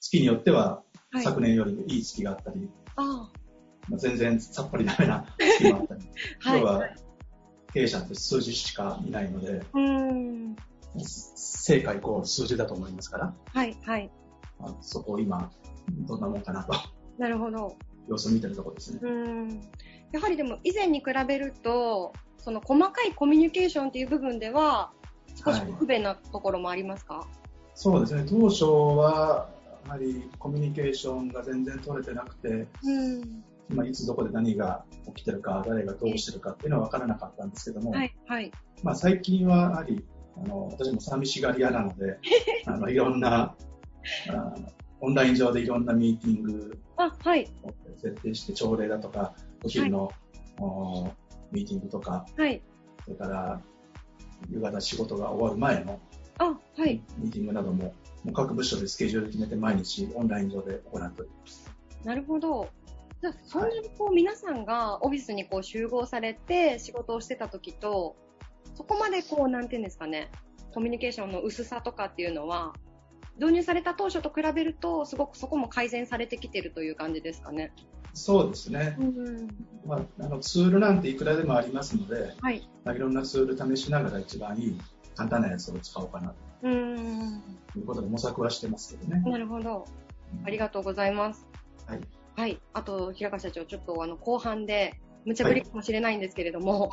[0.00, 0.82] 月によっては、
[1.22, 3.30] 昨年よりいい月があったり、あ
[3.88, 6.00] まあ、全然さっぱりダメな月もあったり、
[6.40, 6.88] はい、今日は
[7.72, 10.56] 経営者って数字しかいないので、うん、
[11.02, 14.10] 成果イコール数字だと思いますから、はいはい、
[14.60, 15.50] まあ、そこを今、
[15.88, 16.72] どんなもんかなと
[17.18, 17.76] なるほど。
[18.08, 19.00] 様子を見てるところですね。
[19.02, 19.60] うん。
[20.12, 24.92] やはりでも以前に比べると、その細かいコミュニケーションっていう部分では、
[25.44, 27.26] 少し不便なところもありますか、はい、
[27.74, 28.24] そうですね。
[28.28, 29.48] 当初は、
[29.86, 34.84] やはりコミュニケーションが全然取れてなくて、うんまあ、いつどこで何が
[35.14, 38.52] 起きてるか、誰がどうしてるかっていうのは分からなかったんですけども、はいはい
[38.82, 40.04] まあ、最近はやはり
[40.36, 42.18] あの私も寂しがり屋なので、
[42.66, 43.54] あのいろんな
[44.30, 44.54] あ
[45.00, 47.10] オンライン上でいろんなミーティングを
[47.96, 50.12] 設定して、朝礼だとか、お昼の、
[50.58, 51.08] は
[51.52, 52.62] い、ミーティングとか、はい、
[53.04, 53.60] それから
[54.50, 56.00] 夕方仕事が終わる前の
[56.38, 61.70] あ、はい、ミーティングなども、もう各部署でスケジュール決めて毎日オンライン上で行っております。
[62.04, 62.68] なるほど。
[63.22, 68.16] じゃあ、そんなにこう、皆さんがオフィスにこう集合されて仕事をしてた時と、
[68.74, 70.30] そこまでこう、なんていうんですかね、
[70.74, 72.74] コミュニケーションの薄さとかっていうのは、
[73.38, 77.72] 導入された当初と比べると、すごくそこも改善されてきてるという感じですかね。
[78.14, 79.48] そうですね、うん
[79.84, 84.80] まあ、あのツールなんていくらでもありますので、はいまあ、いろんなツール試しながら一番いい
[85.16, 86.32] 簡単なやつを使おうかな
[86.62, 89.22] ということで模索はしてますけどね。
[89.28, 89.84] なるほど。
[90.44, 91.46] ありがとうございます。
[91.86, 92.00] はい。
[92.36, 92.60] はい。
[92.72, 96.92] あと、平川社長、ちょっとあの後半で、無茶ぶりかもしれないんですけれども、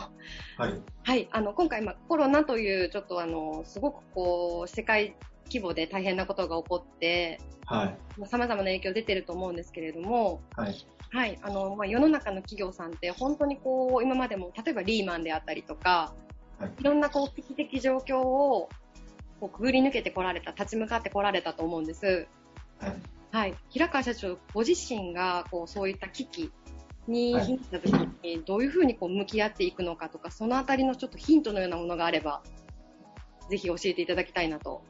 [0.58, 0.82] はい。
[1.04, 1.28] はい。
[1.32, 5.16] あの、今回、まあ、コロナという、ちょっとあの、すごくこう、世界
[5.52, 7.98] 規模で大変なことが起こって、はい。
[8.30, 10.76] 様々な影響出てると思うんですけれども、はい。
[11.12, 11.38] はい。
[11.42, 16.14] あの、まあ、世の中の企業さんって、本当にこう、今までも、例えばリーマンであったりとか、
[16.58, 18.70] はい、いろんなこう、危機的状況を、
[19.42, 22.28] こう、くぐり抜けてこられた、立ち向かってこられたと思うんです。
[22.80, 23.02] はい。
[23.32, 23.56] はい。
[23.70, 26.52] 平川社長、ご自身が、こう、そういった危機
[27.08, 27.94] にヒントた時
[28.24, 32.42] に、どういうふうにこう、向き合っていくのかとか、そのあたりのちょっとヒントのようなものがあれば、
[33.50, 34.82] ぜひ教えていただきたいなと。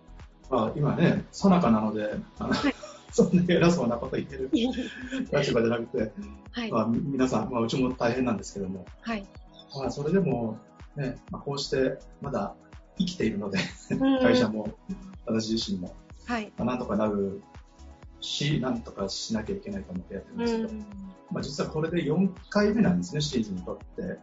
[0.51, 2.75] まあ、今ね、そなかなので、あの、はい、
[3.09, 6.11] そんな偉そうなこと言ってる 立場じゃなくて、
[6.51, 9.25] はい、まあ、皆さん、まあ、うちも大変なんですけども、はい。
[9.79, 10.57] まあ、それでも、
[10.97, 12.53] ね、まあ、こうして、まだ
[12.97, 13.59] 生きているので、
[14.21, 14.67] 会社も、
[15.25, 15.95] 私自身も、
[16.25, 16.51] はい。
[16.57, 17.41] まあ、なんとかなる
[18.19, 20.73] し、なんとかしなきゃいけないと思ってやってるんですけど、
[21.31, 24.19] まあ、実はこれで4回目なんですね、シーズンにとって、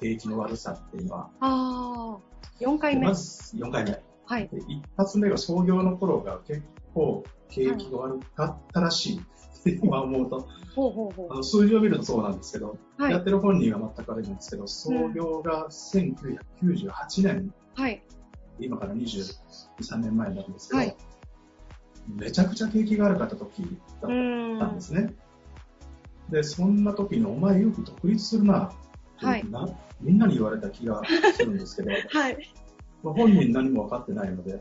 [0.00, 1.30] 景気の悪さっていうのは。
[1.40, 3.08] ああ、4回目。
[3.08, 4.05] まず4回目。
[4.26, 4.50] はい。
[4.68, 6.62] 一発目が創業の頃が結
[6.94, 9.20] 構景気が悪かったらしい。
[9.82, 10.48] 今思うと。
[10.74, 11.32] ほうほうほう。
[11.32, 18.02] あの数字を見るとそうなんですけど、はい、やってる本人は全くあれなんですけど、創業が1998年、はい、
[18.60, 20.96] 今から23年前になるんですけど、はい、
[22.08, 23.62] めちゃくちゃ景気が悪かった時
[24.00, 25.14] だったんですね。
[26.30, 28.72] で、そんな時にお前よく独立するな、
[29.16, 29.68] はい、な
[30.00, 31.02] みんなに言われた気が
[31.34, 32.34] するんですけど、 はい。
[32.34, 32.65] まあ、
[33.12, 34.58] 本人何も分かってないので、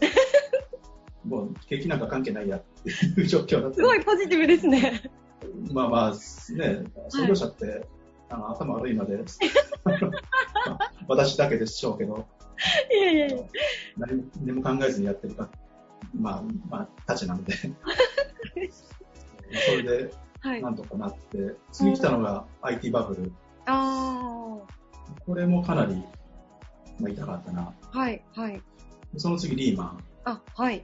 [1.25, 3.75] もう景気なんか関係ないやっていう状況だった。
[3.77, 5.09] すごいポジティブですね。
[5.71, 7.83] まあまあ、ね、創業者って、はい、
[8.29, 9.23] あの頭悪いので、
[11.07, 12.25] 私だけでしょうけど、
[12.91, 13.37] いやいやいや。
[13.97, 15.49] 何も考えずにやってるか
[16.13, 17.53] まあ、まあ、たちなので。
[19.67, 20.11] それで、
[20.61, 23.31] なんとかなって、はい、次来たのが IT バブル。
[23.65, 24.57] あ
[25.25, 26.03] これもかなり、
[26.99, 27.73] まあ、痛かったな。
[27.91, 28.61] はい、はい。
[29.17, 30.03] その次リーマン。
[30.25, 30.83] あ、はい。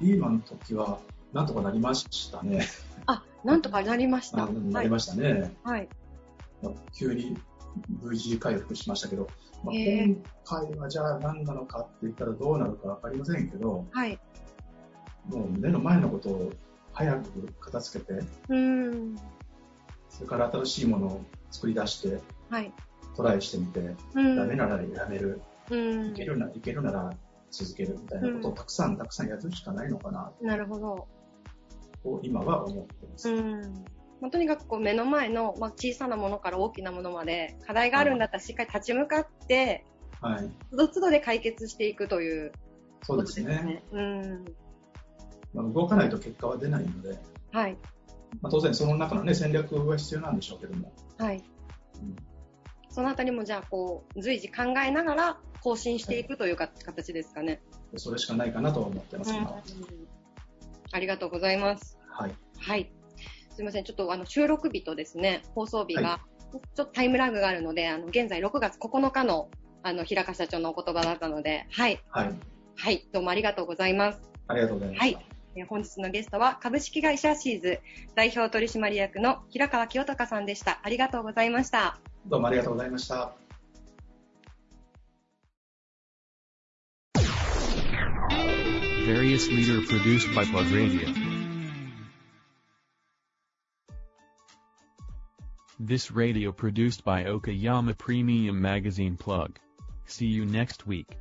[0.00, 0.98] リーマンの時は、
[1.32, 2.66] なんとかなりましたね。
[3.06, 4.46] あ、なんとかなりました。
[4.48, 5.54] なりましたね。
[5.62, 5.88] はい。
[6.92, 7.36] 急に
[7.88, 9.28] V 字回復しましたけど、
[9.64, 14.18] まあ、今回はじゃあ何なのかって言ったらどうなるか分かりませんけど、はい、
[15.26, 16.52] もう目の前のことを
[16.92, 19.16] 早く片付けて、うん
[20.08, 22.72] それから新しいものを作り出して、はい、
[23.16, 23.80] トライしてみて、
[24.14, 25.40] ダメならやめる、
[25.70, 27.10] いけるないけるなら
[27.50, 30.32] 続けるみたいなことをたくさんたくさんやるしかないのかな。
[30.40, 31.08] なるほど。
[32.02, 33.30] と今は思ってます。
[33.30, 33.84] うん
[34.20, 39.84] まあ、とにかくこう目の前の、まあ、小さなものから大きなものまで課題があるんだったらしっかり立ち向かって、
[40.20, 40.50] はい。
[40.70, 42.52] つどつどで解決していくという、ね、
[43.02, 43.82] そうですね。
[43.92, 44.44] うん。
[45.52, 47.18] まあ、動かないと結果は出ないので、
[47.52, 47.76] はい。
[48.40, 50.92] まあ、当然その中のね、戦略は必要なんでしょうけども。
[51.18, 51.42] はい。
[51.96, 52.16] うん、
[52.96, 57.60] そのあたりもじゃあこう、随時考えながら更新していくというか、はい、形ですかね。
[57.94, 59.46] それしかないかなと思ってます、うん、
[60.92, 61.98] ありがとうございます。
[62.08, 62.34] はい。
[62.58, 62.90] はい。
[63.50, 66.20] すみません、ちょっとあの収録日とですね、放送日が、
[66.50, 69.50] ちょっとタイムラグがあるので、あの現在6月9日の
[69.82, 72.02] あの平川社長のお言葉だったので、はい。
[72.08, 72.34] はい。
[72.76, 74.22] はい、どうもありがとうございます。
[74.48, 75.00] ありがとうございます。
[75.00, 75.35] はい。
[75.64, 77.80] 本日のゲストは株式会社シーズ
[78.14, 80.80] 代表取締役の平川清隆さんでした。
[80.82, 81.98] ありがとうございました。
[82.26, 83.32] どうもありがとうございました。
[89.06, 91.08] Various leader produced by Plug Radio.
[95.78, 99.60] This radio produced by Okayama Premium Magazine Plug.
[100.06, 101.16] See you next week.